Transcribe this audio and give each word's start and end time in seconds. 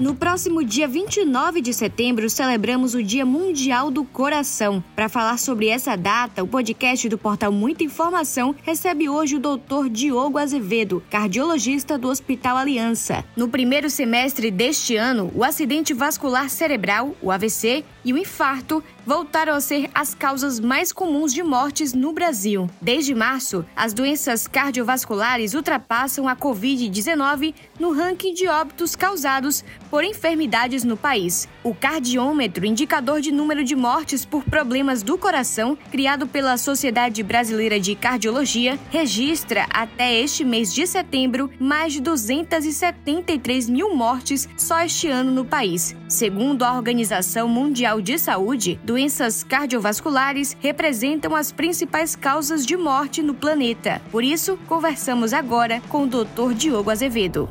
No 0.00 0.14
próximo 0.14 0.64
dia 0.64 0.88
29 0.88 1.60
de 1.60 1.74
setembro, 1.74 2.30
celebramos 2.30 2.94
o 2.94 3.02
Dia 3.02 3.26
Mundial 3.26 3.90
do 3.90 4.02
Coração. 4.02 4.82
Para 4.96 5.10
falar 5.10 5.38
sobre 5.38 5.68
essa 5.68 5.94
data, 5.94 6.42
o 6.42 6.46
podcast 6.46 7.06
do 7.06 7.18
portal 7.18 7.52
Muita 7.52 7.84
Informação 7.84 8.56
recebe 8.62 9.10
hoje 9.10 9.36
o 9.36 9.38
Dr. 9.38 9.90
Diogo 9.90 10.38
Azevedo, 10.38 11.02
cardiologista 11.10 11.98
do 11.98 12.08
Hospital 12.08 12.56
Aliança. 12.56 13.22
No 13.36 13.46
primeiro 13.46 13.90
semestre 13.90 14.50
deste 14.50 14.96
ano, 14.96 15.30
o 15.34 15.44
acidente 15.44 15.92
vascular 15.92 16.48
cerebral, 16.48 17.14
o 17.20 17.30
AVC, 17.30 17.84
e 18.04 18.12
o 18.12 18.18
infarto 18.18 18.82
voltaram 19.04 19.54
a 19.54 19.60
ser 19.60 19.90
as 19.94 20.14
causas 20.14 20.60
mais 20.60 20.92
comuns 20.92 21.32
de 21.32 21.42
mortes 21.42 21.92
no 21.92 22.12
Brasil. 22.12 22.68
Desde 22.80 23.14
março, 23.14 23.64
as 23.74 23.92
doenças 23.92 24.46
cardiovasculares 24.46 25.54
ultrapassam 25.54 26.28
a 26.28 26.36
Covid-19 26.36 27.54
no 27.78 27.92
ranking 27.92 28.34
de 28.34 28.46
óbitos 28.46 28.94
causados 28.94 29.64
por 29.90 30.04
enfermidades 30.04 30.84
no 30.84 30.96
país. 30.96 31.48
O 31.64 31.74
cardiômetro, 31.74 32.64
indicador 32.64 33.20
de 33.20 33.32
número 33.32 33.64
de 33.64 33.74
mortes 33.74 34.24
por 34.24 34.44
problemas 34.44 35.02
do 35.02 35.18
coração, 35.18 35.76
criado 35.90 36.26
pela 36.26 36.56
Sociedade 36.56 37.22
Brasileira 37.22 37.80
de 37.80 37.94
Cardiologia, 37.94 38.78
registra 38.90 39.66
até 39.70 40.14
este 40.20 40.44
mês 40.44 40.72
de 40.72 40.86
setembro 40.86 41.50
mais 41.58 41.92
de 41.92 42.00
273 42.00 43.68
mil 43.68 43.94
mortes 43.94 44.48
só 44.56 44.80
este 44.80 45.08
ano 45.08 45.30
no 45.30 45.44
país. 45.44 45.96
Segundo 46.08 46.62
a 46.62 46.74
Organização 46.74 47.48
Mundial 47.48 47.89
de 47.98 48.18
Saúde, 48.18 48.78
doenças 48.84 49.42
cardiovasculares 49.42 50.54
representam 50.60 51.34
as 51.34 51.50
principais 51.50 52.14
causas 52.14 52.66
de 52.66 52.76
morte 52.76 53.22
no 53.22 53.32
planeta. 53.32 54.02
Por 54.10 54.22
isso, 54.22 54.58
conversamos 54.68 55.32
agora 55.32 55.80
com 55.88 56.02
o 56.02 56.06
Dr. 56.06 56.52
Diogo 56.54 56.90
Azevedo. 56.90 57.48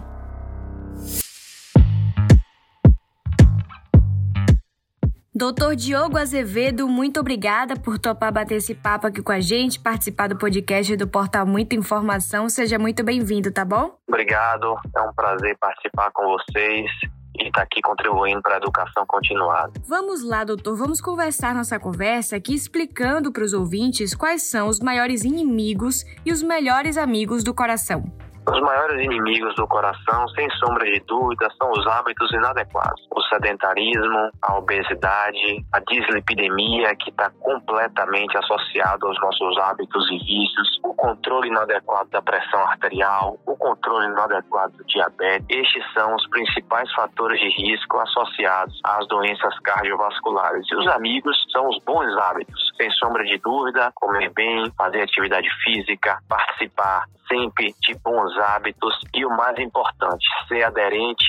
Doutor 5.34 5.76
Diogo 5.76 6.18
Azevedo, 6.18 6.88
muito 6.88 7.20
obrigada 7.20 7.74
por 7.76 7.98
topar 7.98 8.30
bater 8.30 8.56
esse 8.56 8.76
papo 8.76 9.08
aqui 9.08 9.24
com 9.24 9.32
a 9.32 9.40
gente, 9.40 9.80
participar 9.80 10.28
do 10.28 10.38
podcast 10.38 10.96
do 10.98 11.08
Portal 11.08 11.48
Muita 11.48 11.76
Informação. 11.76 12.50
Seja 12.50 12.78
muito 12.78 13.04
bem-vindo, 13.06 13.50
tá 13.50 13.64
bom? 13.64 13.98
Obrigado, 14.06 14.76
é 14.94 15.02
um 15.02 15.14
prazer 15.14 15.58
participar 15.58 16.12
com 16.12 16.26
vocês 16.28 16.92
e 17.40 17.48
estar 17.48 17.60
tá 17.60 17.64
aqui 17.64 17.82
contribuindo 17.82 18.42
para 18.42 18.56
a 18.56 18.58
educação 18.58 19.06
continuada. 19.08 19.74
Vamos 19.88 20.24
lá, 20.24 20.44
doutor, 20.44 20.76
vamos 20.76 21.02
conversar 21.02 21.56
nossa 21.56 21.80
conversa 21.80 22.36
aqui 22.36 22.54
explicando 22.54 23.32
para 23.32 23.44
os 23.44 23.54
ouvintes 23.54 24.14
quais 24.14 24.44
são 24.44 24.68
os 24.68 24.80
maiores 24.80 25.24
inimigos 25.24 26.06
e 26.26 26.32
os 26.32 26.44
melhores 26.44 26.98
amigos 26.98 27.44
do 27.44 27.54
coração. 27.54 28.04
Os 28.52 28.60
maiores 28.62 29.06
inimigos 29.06 29.54
do 29.54 29.68
coração, 29.68 30.28
sem 30.30 30.50
sombra 30.58 30.84
de 30.84 31.00
dúvida, 31.02 31.48
são 31.62 31.70
os 31.70 31.86
hábitos 31.86 32.34
inadequados. 32.34 33.08
O 33.16 33.22
sedentarismo, 33.22 34.32
a 34.42 34.58
obesidade, 34.58 35.64
a 35.72 35.80
dislipidemia, 35.82 36.96
que 36.96 37.12
está 37.12 37.30
completamente 37.40 38.36
associado 38.40 39.06
aos 39.06 39.22
nossos 39.22 39.56
hábitos 39.60 40.04
e 40.10 40.18
vícios, 40.18 40.80
o 40.84 40.96
controle 40.96 41.50
inadequado 41.50 42.10
da 42.10 42.24
pressão 42.24 42.62
arterial, 42.62 43.38
o 43.46 43.56
controle 43.56 44.08
inadequado 44.08 44.78
do 44.78 44.84
diabetes. 44.86 45.46
Estes 45.48 45.84
são 45.94 46.16
os 46.16 46.28
principais 46.30 46.92
fatores 46.94 47.40
de 47.40 47.50
risco 47.50 48.00
associados 48.00 48.82
às 48.84 49.08
doenças 49.10 49.60
cardiovasculares. 49.60 50.66
E 50.72 50.76
os 50.76 50.88
amigos 50.88 51.38
são 51.52 51.70
os 51.70 51.78
bons 51.86 52.18
hábitos, 52.18 52.72
sem 52.78 52.90
sombra 52.94 53.24
de 53.26 53.38
dúvida, 53.38 53.92
comer 53.94 54.34
bem, 54.34 54.72
fazer 54.76 55.04
atividade 55.04 55.48
física, 55.64 56.18
participar 56.28 57.06
sempre 57.32 57.74
de 57.82 57.94
bons 58.04 58.36
hábitos 58.38 59.00
e 59.14 59.26
o 59.26 59.30
mais 59.30 59.58
importante, 59.60 60.26
ser 60.48 60.64
aderente 60.64 61.26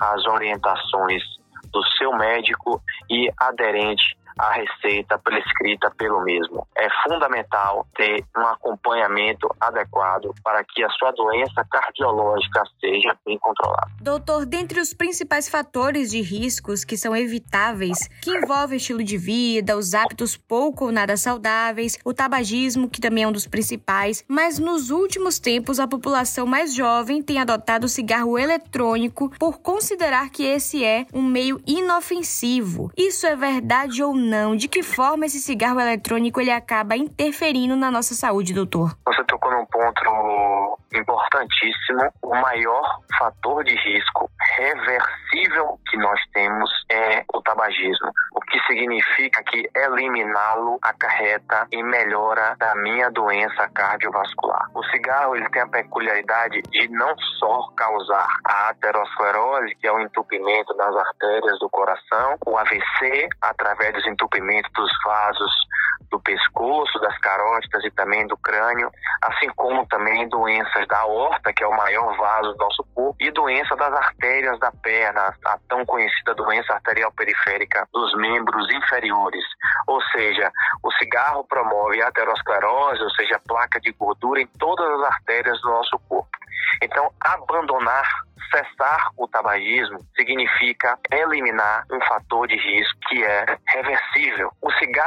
às 0.00 0.26
orientações 0.26 1.22
do 1.72 1.82
seu 1.96 2.12
médico 2.16 2.82
e 3.08 3.28
aderente 3.38 4.16
a 4.38 4.52
receita 4.52 5.18
prescrita 5.18 5.90
pelo 5.96 6.22
mesmo. 6.22 6.66
É 6.76 6.88
fundamental 7.02 7.86
ter 7.96 8.24
um 8.36 8.46
acompanhamento 8.46 9.48
adequado 9.60 10.34
para 10.42 10.62
que 10.64 10.82
a 10.82 10.90
sua 10.90 11.12
doença 11.12 11.64
cardiológica 11.70 12.62
seja 12.80 13.16
bem 13.24 13.38
controlada. 13.38 13.90
Doutor, 14.00 14.44
dentre 14.44 14.80
os 14.80 14.92
principais 14.92 15.48
fatores 15.48 16.10
de 16.10 16.20
riscos 16.20 16.84
que 16.84 16.96
são 16.96 17.16
evitáveis, 17.16 18.08
que 18.22 18.30
envolvem 18.30 18.76
o 18.76 18.78
estilo 18.78 19.04
de 19.04 19.16
vida, 19.16 19.76
os 19.76 19.94
hábitos 19.94 20.36
pouco 20.36 20.86
ou 20.86 20.92
nada 20.92 21.16
saudáveis, 21.16 21.98
o 22.04 22.12
tabagismo, 22.12 22.88
que 22.88 23.00
também 23.00 23.24
é 23.24 23.28
um 23.28 23.32
dos 23.32 23.46
principais, 23.46 24.24
mas 24.28 24.58
nos 24.58 24.90
últimos 24.90 25.38
tempos 25.38 25.78
a 25.78 25.86
população 25.86 26.46
mais 26.46 26.74
jovem 26.74 27.22
tem 27.22 27.38
adotado 27.38 27.86
o 27.86 27.88
cigarro 27.88 28.38
eletrônico 28.38 29.30
por 29.38 29.60
considerar 29.60 30.30
que 30.30 30.42
esse 30.42 30.84
é 30.84 31.06
um 31.12 31.22
meio 31.22 31.60
inofensivo. 31.66 32.90
Isso 32.96 33.26
é 33.26 33.36
verdade 33.36 34.02
ou 34.02 34.14
não? 34.14 34.23
De 34.56 34.68
que 34.68 34.82
forma 34.82 35.26
esse 35.26 35.38
cigarro 35.38 35.80
eletrônico 35.80 36.40
ele 36.40 36.50
acaba 36.50 36.96
interferindo 36.96 37.76
na 37.76 37.90
nossa 37.90 38.14
saúde, 38.14 38.54
doutor? 38.54 38.96
Você 39.06 39.22
tocou 39.24 39.50
num 39.50 39.66
ponto 39.66 40.78
importantíssimo. 40.94 42.10
O 42.22 42.34
maior 42.34 43.00
fator 43.18 43.64
de 43.64 43.74
risco 43.74 44.30
reversível 44.56 45.78
que 45.88 45.96
nós 45.96 46.20
temos 46.32 46.70
é 46.90 47.24
o 47.32 47.42
tabagismo, 47.42 48.10
o 48.32 48.40
que 48.40 48.58
significa 48.66 49.42
que 49.44 49.68
eliminá-lo 49.74 50.78
acarreta 50.82 51.66
em 51.72 51.82
melhora 51.82 52.56
da 52.58 52.74
minha 52.76 53.10
doença 53.10 53.68
cardiovascular. 53.74 54.68
O 54.74 54.82
cigarro 54.84 55.36
ele 55.36 55.48
tem 55.50 55.62
a 55.62 55.68
peculiaridade 55.68 56.62
de 56.70 56.88
não 56.88 57.16
só 57.38 57.68
causar 57.76 58.28
a 58.44 58.70
aterosclerose, 58.70 59.74
que 59.76 59.86
é 59.86 59.92
o 59.92 60.00
entupimento 60.00 60.74
das 60.74 60.94
artérias 60.96 61.58
do 61.58 61.68
coração, 61.68 62.36
o 62.46 62.56
AVC 62.56 63.28
através 63.42 63.92
dos 63.94 64.06
entupimentos 64.14 64.72
dos 64.72 64.90
vasos 65.04 65.52
do 66.10 66.20
pescoço, 66.20 66.98
das 67.00 67.16
carótidas 67.18 67.84
e 67.84 67.90
também 67.90 68.26
do 68.26 68.36
crânio, 68.36 68.90
assim 69.22 69.48
como 69.56 69.86
também 69.86 70.28
doenças 70.28 70.86
da 70.86 70.98
aorta, 70.98 71.52
que 71.52 71.64
é 71.64 71.66
o 71.66 71.76
maior 71.76 72.16
vaso 72.16 72.52
do 72.52 72.58
nosso 72.58 72.84
corpo, 72.94 73.16
e 73.20 73.30
doença 73.32 73.74
das 73.74 73.92
artérias 73.92 74.58
da 74.60 74.70
perna, 74.70 75.34
a 75.44 75.58
tão 75.68 75.84
conhecida 75.84 76.34
doença 76.34 76.72
arterial 76.72 77.10
periférica 77.12 77.86
dos 77.92 78.14
membros 78.16 78.70
inferiores. 78.72 79.44
Ou 79.88 80.00
seja, 80.12 80.50
o 80.82 80.92
cigarro 80.92 81.44
promove 81.48 82.00
aterosclerose, 82.00 83.02
ou 83.02 83.10
seja, 83.10 83.40
placa 83.46 83.80
de 83.80 83.92
gordura 83.92 84.40
em 84.40 84.46
todas 84.58 84.86
as 85.00 85.06
artérias 85.06 85.60
do 85.62 85.68
nosso 85.68 85.98
corpo. 86.08 86.30
Então, 86.80 87.10
abandonar 87.20 88.06
cessar 88.54 89.10
o 89.16 89.26
tabagismo 89.26 89.98
significa 90.16 90.96
eliminar 91.10 91.84
um 91.90 92.00
fator 92.06 92.46
de 92.46 92.56
risco 92.56 93.00
que 93.08 93.24
é 93.24 93.58
reversível. 93.74 94.50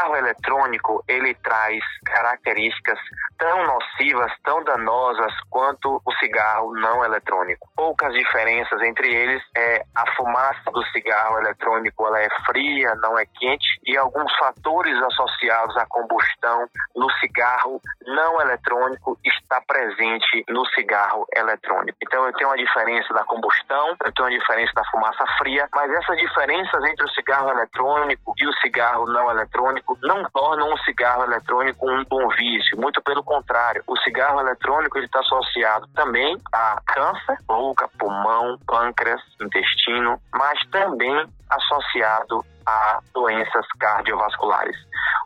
Cigarro 0.07 0.16
eletrônico, 0.16 1.03
ele 1.07 1.34
traz 1.35 1.84
características 2.06 2.97
tão 3.38 3.66
nocivas, 3.66 4.31
tão 4.44 4.63
danosas 4.63 5.34
quanto 5.50 6.01
o 6.06 6.12
cigarro 6.13 6.73
não 6.75 7.03
eletrônico. 7.03 7.68
Poucas 7.75 8.13
diferenças 8.13 8.81
entre 8.84 9.13
eles 9.13 9.44
é 9.56 9.84
a 9.94 10.09
fumaça 10.16 10.72
do 10.72 10.84
cigarro 10.88 11.40
eletrônico, 11.40 12.07
ela 12.07 12.22
é 12.22 12.29
fria, 12.46 12.96
não 12.96 13.19
é 13.19 13.25
quente 13.25 13.67
e 13.85 13.97
alguns 13.97 14.34
fatores 14.38 14.96
associados 15.03 15.75
à 15.78 15.85
combustão 15.88 16.67
no 16.96 17.12
cigarro 17.19 17.81
não 18.06 18.41
eletrônico 18.41 19.17
está 19.23 19.62
presente 19.67 20.46
no 20.50 20.66
cigarro 20.67 21.25
eletrônico. 21.35 21.97
Então 22.01 22.25
eu 22.25 22.34
tenho 22.34 22.50
uma 22.50 22.57
diferença 22.57 23.13
da 23.13 23.23
combustão, 23.25 23.90
eu 24.06 24.13
tenho 24.13 24.29
uma 24.29 24.40
diferença 24.40 24.72
da 24.73 24.84
fumaça 24.85 25.25
fria, 25.38 25.67
mas 25.73 25.91
essas 25.91 26.17
diferenças 26.17 26.84
entre 26.85 27.06
o 27.06 27.09
cigarro 27.09 27.50
eletrônico 27.50 28.34
e 28.38 28.47
o 28.47 28.53
cigarro 28.53 29.06
não 29.06 29.29
eletrônico 29.29 29.97
não 30.02 30.24
tornam 30.31 30.74
o 30.74 30.78
cigarro 30.80 31.24
eletrônico 31.24 31.90
um 31.90 32.03
bom 32.06 32.28
vício, 32.30 32.80
muito 32.80 33.02
pelo 33.02 33.24
contrário. 33.24 33.84
O 33.88 33.97
cigarro 33.97 34.40
eletrônico 34.40 34.97
está 35.00 35.19
associado 35.19 35.88
também 35.96 36.38
a 36.53 36.81
câncer, 36.85 37.38
boca, 37.46 37.90
pulmão, 38.00 38.58
pâncreas, 38.66 39.22
intestino, 39.41 40.20
mas 40.34 40.59
também 40.72 41.26
associado 41.49 42.44
a 42.66 42.99
doenças 43.14 43.66
cardiovasculares. 43.79 44.76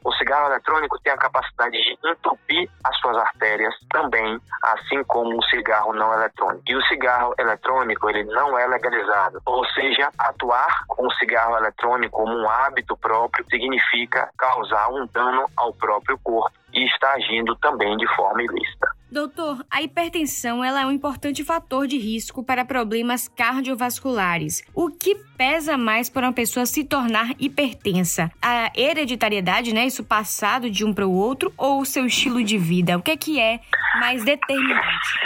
O 0.03 0.12
cigarro 0.13 0.48
eletrônico 0.48 1.00
tem 1.03 1.13
a 1.13 1.18
capacidade 1.18 1.77
de 1.77 1.98
entupir 2.03 2.69
as 2.83 2.98
suas 2.98 3.18
artérias 3.18 3.74
também, 3.92 4.39
assim 4.63 5.03
como 5.03 5.38
o 5.38 5.44
cigarro 5.44 5.94
não 5.94 6.13
eletrônico. 6.13 6.63
E 6.68 6.75
o 6.75 6.81
cigarro 6.83 7.33
eletrônico, 7.38 8.09
ele 8.09 8.24
não 8.24 8.57
é 8.57 8.68
legalizado. 8.68 9.42
Ou 9.45 9.65
seja, 9.68 10.09
atuar 10.18 10.86
com 10.88 11.06
o 11.06 11.13
cigarro 11.13 11.57
eletrônico 11.57 12.18
como 12.18 12.36
um 12.36 12.50
hábito 12.50 12.98
próprio 12.98 13.45
significa 13.50 14.30
causar 14.38 14.89
um 14.89 15.06
dano 15.07 15.45
ao 15.56 15.74
próprio 15.74 16.18
corpo 16.19 16.60
e 16.73 16.85
está 16.85 17.13
agindo 17.13 17.56
também 17.57 17.95
de 17.97 18.07
forma 18.15 18.41
ilícita. 18.44 18.88
Doutor, 19.12 19.65
a 19.69 19.81
hipertensão 19.81 20.63
ela 20.63 20.81
é 20.81 20.85
um 20.85 20.91
importante 20.91 21.44
fator 21.44 21.85
de 21.85 21.97
risco 21.97 22.44
para 22.44 22.63
problemas 22.63 23.27
cardiovasculares. 23.27 24.63
O 24.73 24.89
que 24.89 25.15
pesa 25.38 25.77
mais 25.77 26.09
para 26.09 26.27
uma 26.27 26.33
pessoa 26.33 26.65
se 26.65 26.85
tornar 26.85 27.31
hipertensa? 27.38 28.31
A 28.41 28.71
hereditariedade, 28.73 29.73
né, 29.73 29.85
isso 29.85 30.03
passado 30.03 30.69
de 30.69 30.85
um 30.85 30.94
para 30.94 31.06
o 31.06 31.13
outro, 31.13 31.53
ou 31.57 31.81
o 31.81 31.85
seu 31.85 32.06
estilo 32.06 32.41
de 32.41 32.57
vida? 32.57 32.97
O 32.97 33.01
que 33.01 33.12
é 33.12 33.17
que 33.17 33.39
é 33.39 33.59
mais 34.00 34.24
determinante? 34.24 35.19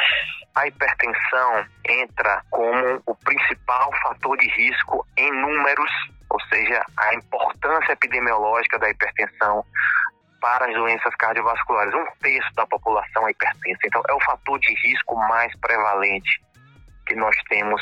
a 0.55 0.67
hipertensão 0.67 1.65
entra 1.85 2.41
como 2.49 3.01
o 3.05 3.15
principal 3.15 3.91
fator 4.01 4.37
de 4.37 4.47
risco 4.51 5.05
em 5.17 5.29
números, 5.29 5.91
ou 6.29 6.39
seja, 6.43 6.81
a 6.97 7.13
importância 7.13 7.91
epidemiológica 7.91 8.79
da 8.79 8.89
hipertensão 8.89 9.65
para 10.45 10.67
as 10.67 10.73
doenças 10.75 11.15
cardiovasculares. 11.15 11.91
Um 11.91 12.05
terço 12.21 12.53
da 12.53 12.67
população 12.67 13.27
é 13.27 13.31
hipertensa. 13.31 13.79
Então, 13.83 14.03
é 14.07 14.13
o 14.13 14.21
fator 14.21 14.59
de 14.59 14.71
risco 14.75 15.15
mais 15.15 15.51
prevalente 15.59 16.39
que 17.07 17.15
nós 17.15 17.35
temos 17.49 17.81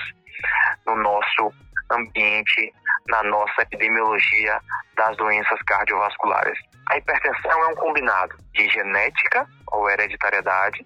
no 0.88 0.96
nosso 0.96 1.54
ambiente, 1.92 2.74
na 3.10 3.22
nossa 3.24 3.64
epidemiologia 3.64 4.62
das 4.96 5.18
doenças 5.18 5.62
cardiovasculares. 5.64 6.58
A 6.90 6.98
hipertensão 6.98 7.52
é 7.52 7.68
um 7.68 7.76
combinado 7.76 8.34
de 8.54 8.70
genética 8.70 9.46
ou 9.68 9.90
hereditariedade, 9.90 10.86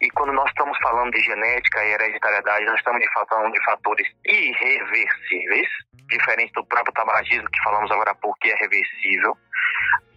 e 0.00 0.10
quando 0.10 0.32
nós 0.34 0.48
estamos 0.48 0.76
falando 0.82 1.10
de 1.12 1.20
genética 1.20 1.82
e 1.82 1.92
hereditariedade, 1.92 2.66
nós 2.66 2.76
estamos 2.76 3.02
falando 3.30 3.52
de 3.52 3.64
fatores 3.64 4.06
irreversíveis, 4.26 5.68
diferente 6.08 6.52
do 6.52 6.64
próprio 6.66 6.92
tabagismo 6.92 7.48
que 7.50 7.62
falamos 7.62 7.90
agora 7.90 8.10
há 8.10 8.14
pouco, 8.14 8.38
que 8.40 8.50
é 8.50 8.54
reversível. 8.56 9.36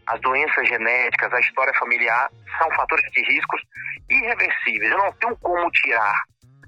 As 0.09 0.19
doenças 0.21 0.67
genéticas, 0.67 1.31
a 1.31 1.39
história 1.39 1.73
familiar, 1.75 2.29
são 2.57 2.69
fatores 2.71 3.06
de 3.11 3.21
riscos 3.31 3.61
irreversíveis. 4.09 4.91
Eu 4.91 4.97
não 4.97 5.11
tenho 5.13 5.38
como 5.38 5.69
tirar 5.71 6.23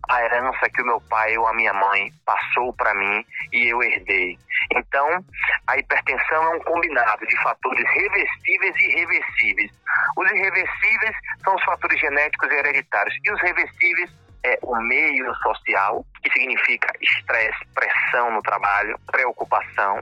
a 0.10 0.24
herança 0.24 0.70
que 0.74 0.82
o 0.82 0.86
meu 0.86 1.02
pai 1.10 1.38
ou 1.38 1.48
a 1.48 1.54
minha 1.54 1.74
mãe 1.74 2.12
passou 2.26 2.74
para 2.74 2.94
mim 2.94 3.26
e 3.52 3.68
eu 3.70 3.82
herdei. 3.82 4.38
Então, 4.76 5.26
a 5.68 5.78
hipertensão 5.78 6.44
é 6.44 6.56
um 6.56 6.60
combinado 6.60 7.26
de 7.26 7.42
fatores 7.42 7.86
reversíveis 7.94 8.76
e 8.78 8.92
irreversíveis. 8.92 9.72
Os 10.18 10.32
irreversíveis 10.32 11.16
são 11.44 11.56
os 11.56 11.64
fatores 11.64 12.00
genéticos 12.00 12.52
e 12.52 12.56
hereditários, 12.56 13.16
e 13.24 13.32
os 13.32 13.42
reversíveis 13.42 14.12
é 14.44 14.60
o 14.64 14.76
meio 14.82 15.34
social, 15.36 16.06
que 16.24 16.32
significa 16.32 16.92
estresse, 17.00 17.66
pressão 17.74 18.32
no 18.32 18.42
trabalho, 18.42 19.00
preocupação, 19.12 20.02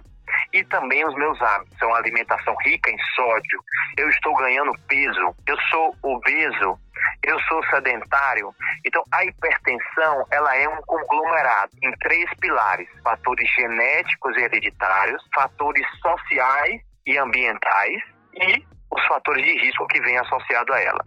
e 0.54 0.64
também 0.66 1.06
os 1.06 1.16
meus 1.16 1.42
hábitos. 1.42 1.78
São 1.78 1.94
alimentação 1.94 2.56
rica 2.64 2.92
em 2.92 2.98
sódio. 3.16 3.60
Eu 3.98 4.10
estou 4.10 4.36
ganhando 4.36 4.72
peso. 4.88 5.36
Eu 5.48 5.58
sou 5.70 5.96
obeso 6.04 6.80
eu 7.24 7.40
sou 7.42 7.64
sedentário. 7.66 8.54
Então, 8.86 9.04
a 9.12 9.24
hipertensão, 9.26 10.26
ela 10.32 10.56
é 10.56 10.68
um 10.68 10.82
conglomerado 10.84 11.72
em 11.84 11.92
três 12.00 12.26
pilares: 12.40 12.88
fatores 13.04 13.50
genéticos 13.56 14.36
e 14.38 14.42
hereditários, 14.42 15.22
fatores 15.34 15.86
sociais 16.02 16.82
e 17.06 17.18
ambientais 17.18 18.02
e 18.36 18.64
os 18.92 19.06
fatores 19.08 19.44
de 19.44 19.54
risco 19.60 19.88
que 19.88 20.02
vêm 20.02 20.18
associado 20.18 20.74
a 20.74 20.80
ela. 20.80 21.06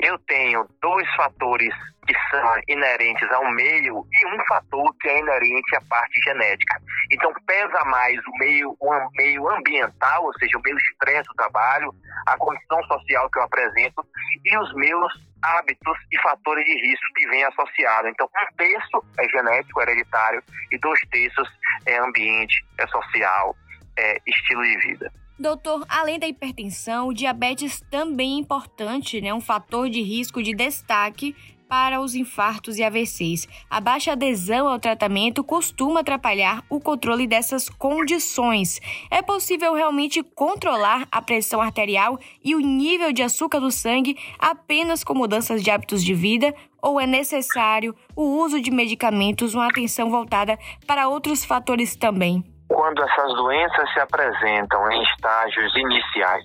Eu 0.00 0.18
tenho 0.26 0.66
dois 0.80 1.08
fatores 1.14 1.74
que 2.06 2.14
são 2.30 2.54
inerentes 2.68 3.30
ao 3.30 3.50
meio 3.52 4.04
e 4.10 4.26
um 4.34 4.44
fator 4.46 4.94
que 5.00 5.08
é 5.08 5.20
inerente 5.20 5.76
à 5.76 5.80
parte 5.88 6.20
genética. 6.24 6.80
Então 7.12 7.32
pesa 7.46 7.84
mais 7.84 8.18
o 8.26 8.38
meio, 8.38 8.76
o 8.80 9.10
meio 9.16 9.48
ambiental, 9.48 10.24
ou 10.24 10.32
seja, 10.38 10.58
o 10.58 10.62
meu 10.62 10.76
estresse 10.76 11.28
do 11.28 11.34
trabalho, 11.34 11.94
a 12.26 12.36
condição 12.36 12.82
social 12.84 13.30
que 13.30 13.38
eu 13.38 13.44
apresento 13.44 14.04
e 14.44 14.58
os 14.58 14.74
meus 14.74 15.12
hábitos 15.42 15.98
e 16.10 16.18
fatores 16.20 16.64
de 16.64 16.74
risco 16.74 17.06
que 17.14 17.28
vêm 17.28 17.44
associados. 17.44 18.10
Então, 18.10 18.26
um 18.26 18.56
terço 18.56 19.04
é 19.18 19.28
genético, 19.28 19.80
hereditário, 19.80 20.42
e 20.70 20.78
dois 20.78 21.00
terços 21.10 21.48
é 21.86 21.98
ambiente, 21.98 22.64
é 22.78 22.86
social, 22.86 23.54
é 23.98 24.16
estilo 24.26 24.62
de 24.62 24.78
vida. 24.78 25.21
Doutor, 25.42 25.84
além 25.88 26.20
da 26.20 26.28
hipertensão, 26.28 27.08
o 27.08 27.12
diabetes 27.12 27.82
também 27.90 28.36
é 28.36 28.38
importante, 28.38 29.20
né? 29.20 29.34
Um 29.34 29.40
fator 29.40 29.90
de 29.90 30.00
risco 30.00 30.40
de 30.40 30.54
destaque 30.54 31.34
para 31.68 32.00
os 32.00 32.14
infartos 32.14 32.78
e 32.78 32.84
AVCs. 32.84 33.48
A 33.68 33.80
baixa 33.80 34.12
adesão 34.12 34.68
ao 34.68 34.78
tratamento 34.78 35.42
costuma 35.42 35.98
atrapalhar 35.98 36.64
o 36.70 36.78
controle 36.78 37.26
dessas 37.26 37.68
condições. 37.68 38.80
É 39.10 39.20
possível 39.20 39.74
realmente 39.74 40.22
controlar 40.22 41.08
a 41.10 41.20
pressão 41.20 41.60
arterial 41.60 42.20
e 42.44 42.54
o 42.54 42.60
nível 42.60 43.12
de 43.12 43.24
açúcar 43.24 43.58
do 43.58 43.72
sangue 43.72 44.16
apenas 44.38 45.02
com 45.02 45.12
mudanças 45.12 45.60
de 45.60 45.72
hábitos 45.72 46.04
de 46.04 46.14
vida? 46.14 46.54
Ou 46.80 47.00
é 47.00 47.06
necessário 47.06 47.96
o 48.14 48.22
uso 48.22 48.60
de 48.60 48.70
medicamentos, 48.70 49.54
uma 49.54 49.66
atenção 49.66 50.08
voltada 50.08 50.56
para 50.86 51.08
outros 51.08 51.44
fatores 51.44 51.96
também? 51.96 52.44
Quando 52.68 53.02
essas 53.02 53.34
doenças 53.34 53.92
se 53.92 54.00
apresentam 54.00 54.90
em 54.90 55.02
estágios 55.02 55.76
iniciais, 55.76 56.44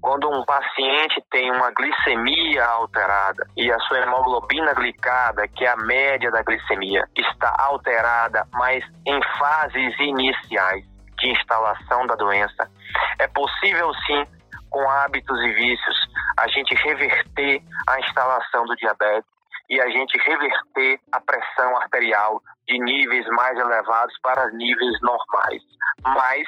quando 0.00 0.28
um 0.30 0.44
paciente 0.44 1.22
tem 1.30 1.50
uma 1.50 1.70
glicemia 1.70 2.64
alterada 2.64 3.46
e 3.56 3.70
a 3.70 3.78
sua 3.80 4.00
hemoglobina 4.00 4.72
glicada, 4.74 5.46
que 5.48 5.64
é 5.64 5.70
a 5.70 5.76
média 5.76 6.30
da 6.30 6.42
glicemia, 6.42 7.06
está 7.16 7.54
alterada, 7.58 8.46
mas 8.52 8.84
em 9.06 9.20
fases 9.38 9.98
iniciais 9.98 10.84
de 11.18 11.30
instalação 11.30 12.06
da 12.06 12.14
doença, 12.14 12.70
é 13.18 13.28
possível 13.28 13.92
sim, 14.06 14.24
com 14.70 14.88
hábitos 14.88 15.38
e 15.42 15.52
vícios, 15.52 15.96
a 16.38 16.48
gente 16.48 16.74
reverter 16.74 17.60
a 17.88 18.00
instalação 18.00 18.64
do 18.64 18.76
diabetes 18.76 19.28
e 19.68 19.80
a 19.80 19.88
gente 19.90 20.16
reverter 20.18 21.00
a 21.12 21.20
pressão 21.20 21.76
arterial 21.76 22.40
de 22.70 22.78
níveis 22.78 23.26
mais 23.28 23.58
elevados 23.58 24.14
para 24.22 24.50
níveis 24.52 25.00
normais. 25.02 25.62
Mas 26.02 26.46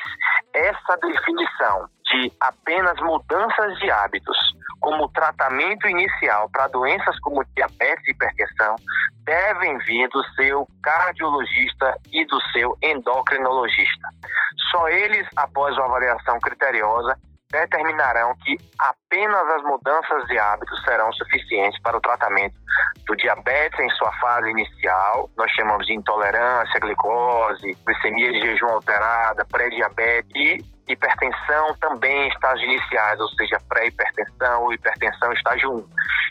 essa 0.55 0.97
definição 1.03 1.89
de 2.05 2.33
apenas 2.41 2.99
mudanças 3.01 3.77
de 3.79 3.91
hábitos 3.91 4.37
como 4.81 5.09
tratamento 5.11 5.89
inicial 5.89 6.49
para 6.51 6.69
doenças 6.69 7.19
como 7.21 7.45
diabetes 7.57 8.07
e 8.07 8.11
hipertensão 8.13 8.77
devem 9.25 9.79
vir 9.79 10.09
do 10.09 10.23
seu 10.35 10.67
cardiologista 10.83 11.97
e 12.13 12.25
do 12.27 12.41
seu 12.53 12.77
endocrinologista. 12.83 14.09
Só 14.71 14.89
eles, 14.89 15.27
após 15.37 15.77
uma 15.77 15.87
avaliação 15.87 16.39
criteriosa, 16.41 17.17
determinarão 17.53 18.35
que 18.43 18.57
apenas 18.79 19.47
as 19.49 19.63
mudanças 19.63 20.25
de 20.27 20.39
hábitos 20.39 20.83
serão 20.85 21.13
suficientes 21.13 21.81
para 21.83 21.97
o 21.97 22.01
tratamento 22.01 22.55
do 23.07 23.15
diabetes 23.15 23.79
em 23.79 23.91
sua 23.91 24.11
fase 24.15 24.51
inicial, 24.51 25.31
nós 25.37 25.51
chamamos 25.53 25.87
de 25.87 25.95
intolerância 25.95 26.77
à 26.77 26.81
glicose, 26.81 27.77
glicemia 27.87 28.33
de 28.33 28.41
jejum 28.41 28.69
alterada, 28.69 29.45
pré-diabetes 29.45 30.33
e 30.35 30.72
hipertensão 30.89 31.75
também 31.81 32.27
em 32.27 32.29
estágios 32.29 32.69
iniciais, 32.69 33.21
ou 33.21 33.29
seja, 33.31 33.59
pré-hipertensão 33.69 34.73
hipertensão 34.73 35.33
estágio 35.33 35.73
1. 35.73 35.89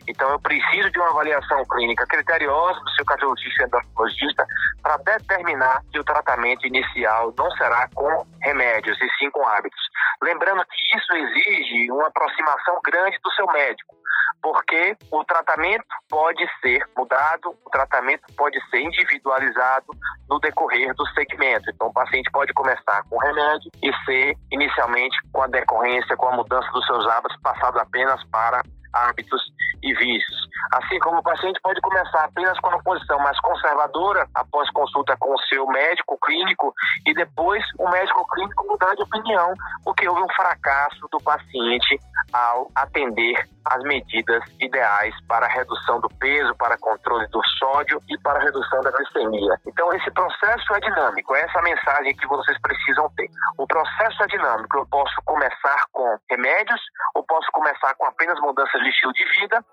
Então, 0.08 0.30
eu 0.30 0.40
preciso 0.40 0.90
de 0.92 1.00
uma 1.00 1.10
avaliação 1.10 1.64
clínica 1.66 2.06
criteriosa 2.08 2.80
do 2.80 2.90
seu 2.92 3.06
cardiologista 3.06 3.64
e 3.64 3.66
endocrinologista 3.66 4.46
para 4.82 4.98
determinar 4.98 5.82
que 5.92 6.00
o 6.00 6.04
tratamento 6.04 6.66
inicial 6.68 7.34
não 7.38 7.50
será 7.52 7.88
com 7.94 8.26
remédios, 8.42 8.98
e 9.02 9.10
sim 9.18 9.30
com 9.32 9.48
hábitos. 9.48 9.82
Lembrando 10.22 10.64
que 10.66 10.98
isso 10.98 11.14
exige 11.14 11.92
uma 11.92 12.08
aproximação 12.08 12.80
grande 12.84 13.18
do 13.24 13.32
seu 13.32 13.46
médico, 13.48 13.96
porque 14.42 14.96
o 15.12 15.24
tratamento 15.24 15.86
pode 16.10 16.46
ser 16.62 16.84
mudado, 16.96 17.56
o 17.66 17.70
tratamento 17.70 18.24
pode 18.36 18.60
ser 18.70 18.82
individualizado 18.82 19.88
no 20.30 20.40
decorrer 20.40 20.94
do 20.96 21.06
segmento. 21.10 21.70
Então, 21.70 21.88
o 21.88 21.94
paciente 21.94 22.30
pode 22.32 22.54
começar 22.54 23.04
com 23.10 23.18
remédio 23.18 23.72
e 23.82 23.92
ser 24.06 24.36
inicialmente 24.52 25.18
com 25.32 25.42
a 25.42 25.48
decorrência, 25.48 26.16
com 26.16 26.28
a 26.28 26.36
mudança 26.36 26.70
dos 26.72 26.86
seus 26.86 27.08
hábitos, 27.08 27.38
passado 27.42 27.80
apenas 27.80 28.24
para 28.26 28.62
hábitos 28.94 29.42
e 29.84 29.94
vícios. 29.94 30.50
Assim 30.74 31.00
como 31.00 31.20
o 31.20 31.24
paciente 31.24 31.60
pode 31.62 31.82
começar 31.82 32.24
apenas 32.26 32.58
com 32.60 32.70
uma 32.70 32.84
posição 32.84 33.20
mais 33.20 33.40
conservadora 33.42 34.28
após 34.36 34.70
consulta 34.72 35.16
com 35.18 35.34
o 35.34 35.40
seu 35.42 35.66
médico 35.68 36.18
clínico 36.24 36.74
e 37.06 37.14
depois 37.14 37.64
o 37.80 37.90
médico 37.90 38.26
clínico 38.28 38.68
mudar 38.68 38.96
de 38.96 39.04
opinião 39.04 39.54
porque 39.84 40.08
houve 40.08 40.22
um 40.22 40.34
fracasso 40.34 41.08
do 41.12 41.18
paciente 41.20 42.00
ao 42.34 42.68
atender 42.76 43.46
as 43.66 43.84
medidas 43.84 44.44
ideais 44.60 45.14
para 45.28 45.48
redução 45.48 46.00
do 46.00 46.10
peso, 46.20 46.56
para 46.56 46.78
controle 46.78 47.28
do 47.28 47.42
sódio 47.60 48.02
e 48.10 48.18
para 48.20 48.40
redução 48.40 48.82
da 48.82 48.92
glicemia. 48.92 49.56
Então 49.68 49.92
esse 49.94 50.10
processo 50.12 50.74
é 50.74 50.80
dinâmico, 50.80 51.36
é 51.36 51.42
essa 51.42 51.62
mensagem 51.62 52.16
que 52.16 52.28
vocês 52.28 52.60
precisam 52.62 53.10
ter. 53.16 53.30
O 53.58 53.68
processo 53.68 54.24
é 54.24 54.28
dinâmico, 54.28 54.78
eu 54.78 54.86
posso 54.88 55.16
começar 55.26 55.86
com 55.92 56.18
remédios 56.30 56.82
ou 57.16 57.24
posso 57.24 57.48
começar 57.52 57.94
com 57.96 58.06
apenas 58.06 58.40
mudanças 58.40 58.82
de 58.82 58.90
estilo 58.90 59.14
de 59.14 59.26
vida 59.40 59.64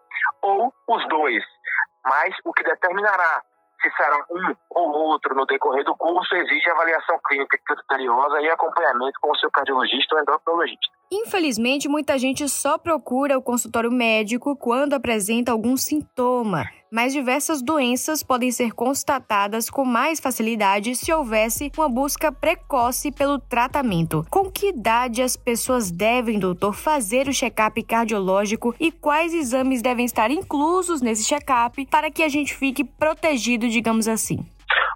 ou 0.42 0.72
os 0.88 1.08
dois. 1.08 1.44
Mas 2.04 2.34
o 2.44 2.52
que 2.52 2.62
determinará 2.62 3.42
se 3.80 3.90
será 3.96 4.16
um 4.30 4.54
ou 4.70 4.90
outro 4.90 5.34
no 5.34 5.46
decorrer 5.46 5.84
do 5.84 5.96
curso 5.96 6.34
exige 6.34 6.68
avaliação 6.70 7.18
clínica 7.26 7.58
criteriosa 7.64 8.40
e 8.40 8.50
acompanhamento 8.50 9.18
com 9.20 9.30
o 9.30 9.36
seu 9.36 9.50
cardiologista 9.50 10.16
ou 10.16 10.22
endocrinologista. 10.22 10.98
Infelizmente, 11.10 11.88
muita 11.88 12.18
gente 12.18 12.48
só 12.48 12.76
procura 12.76 13.38
o 13.38 13.42
consultório 13.42 13.90
médico 13.90 14.56
quando 14.56 14.94
apresenta 14.94 15.52
algum 15.52 15.76
sintoma. 15.76 16.64
Mas 16.90 17.12
diversas 17.12 17.62
doenças 17.62 18.22
podem 18.22 18.50
ser 18.50 18.72
constatadas 18.72 19.70
com 19.70 19.84
mais 19.84 20.20
facilidade 20.20 20.94
se 20.94 21.12
houvesse 21.12 21.70
uma 21.76 21.88
busca 21.88 22.32
precoce 22.32 23.10
pelo 23.10 23.38
tratamento. 23.38 24.26
Com 24.30 24.50
que 24.50 24.68
idade 24.68 25.22
as 25.22 25.36
pessoas 25.36 25.90
devem, 25.90 26.38
doutor, 26.38 26.74
fazer 26.74 27.28
o 27.28 27.32
check-up 27.32 27.82
cardiológico 27.82 28.74
e 28.78 28.90
quais 28.90 29.32
exames 29.32 29.82
devem 29.82 30.04
estar 30.04 30.30
inclusos 30.30 31.00
nesse 31.00 31.24
check-up 31.24 31.86
para 31.86 32.10
que 32.10 32.22
a 32.22 32.28
gente 32.28 32.54
fique 32.54 32.84
protegido, 32.84 33.68
digamos 33.68 34.08
assim? 34.08 34.44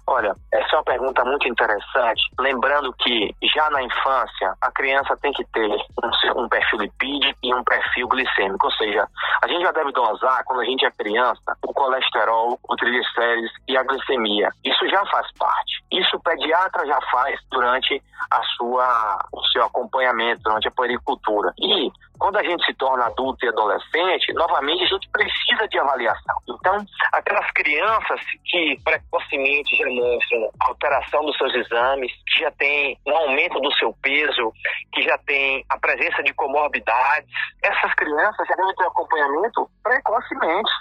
Olha, 0.05 0.35
essa 0.51 0.75
é 0.75 0.77
uma 0.77 0.83
pergunta 0.83 1.23
muito 1.23 1.47
interessante. 1.47 2.21
Lembrando 2.39 2.93
que 2.93 3.33
já 3.55 3.69
na 3.69 3.81
infância 3.81 4.53
a 4.61 4.71
criança 4.71 5.15
tem 5.17 5.31
que 5.31 5.45
ter 5.45 5.69
um, 5.69 6.43
um 6.43 6.49
perfil 6.49 6.79
lipídico 6.79 7.39
e 7.41 7.53
um 7.53 7.63
perfil 7.63 8.07
glicêmico, 8.09 8.65
ou 8.65 8.71
seja, 8.73 9.07
a 9.41 9.47
gente 9.47 9.61
já 9.61 9.71
deve 9.71 9.91
dosar 9.91 10.43
quando 10.43 10.61
a 10.61 10.65
gente 10.65 10.85
é 10.85 10.91
criança 10.91 11.55
o 11.65 11.73
colesterol, 11.73 12.59
o 12.67 12.75
triglicérides 12.75 13.51
e 13.67 13.77
a 13.77 13.83
glicemia. 13.83 14.49
Isso 14.63 14.87
já 14.89 15.05
faz 15.05 15.27
parte. 15.37 15.83
Isso 15.91 16.17
o 16.17 16.19
pediatra 16.21 16.85
já 16.85 16.99
faz 17.09 17.39
durante 17.49 18.01
a 18.29 18.43
sua, 18.57 19.17
o 19.31 19.41
seu 19.47 19.63
acompanhamento, 19.63 20.41
durante 20.43 20.67
a 20.67 20.71
puericultura. 20.71 21.53
E 21.59 21.91
quando 22.19 22.37
a 22.37 22.43
gente 22.43 22.65
se 22.65 22.73
torna 22.75 23.05
adulto 23.05 23.45
e 23.45 23.49
adolescente, 23.49 24.33
novamente 24.33 24.83
a 24.83 24.87
gente 24.87 25.09
precisa 25.09 25.67
de 25.67 25.79
avaliação. 25.79 26.35
Então, 26.47 26.77
aquelas 27.11 27.49
crianças 27.51 28.19
que 28.45 28.79
precocemente 28.83 29.75
já 29.75 29.85
mostram 29.89 30.49
alteração 30.59 31.25
dos 31.25 31.37
seus 31.37 31.53
exames, 31.55 32.11
que 32.27 32.41
já 32.41 32.51
tem 32.51 32.97
um 33.07 33.15
aumento 33.15 33.59
do 33.59 33.71
seu 33.73 33.93
peso, 34.01 34.53
que 34.93 35.01
já 35.01 35.17
tem 35.25 35.65
a 35.69 35.77
presença 35.77 36.23
de 36.23 36.33
comorbidades, 36.33 37.29
essas 37.61 37.93
crianças 37.95 38.47
já 38.47 38.55
devem 38.55 38.75
ter 38.75 38.85
acompanhamento 38.85 39.69
precocemente. 39.83 40.71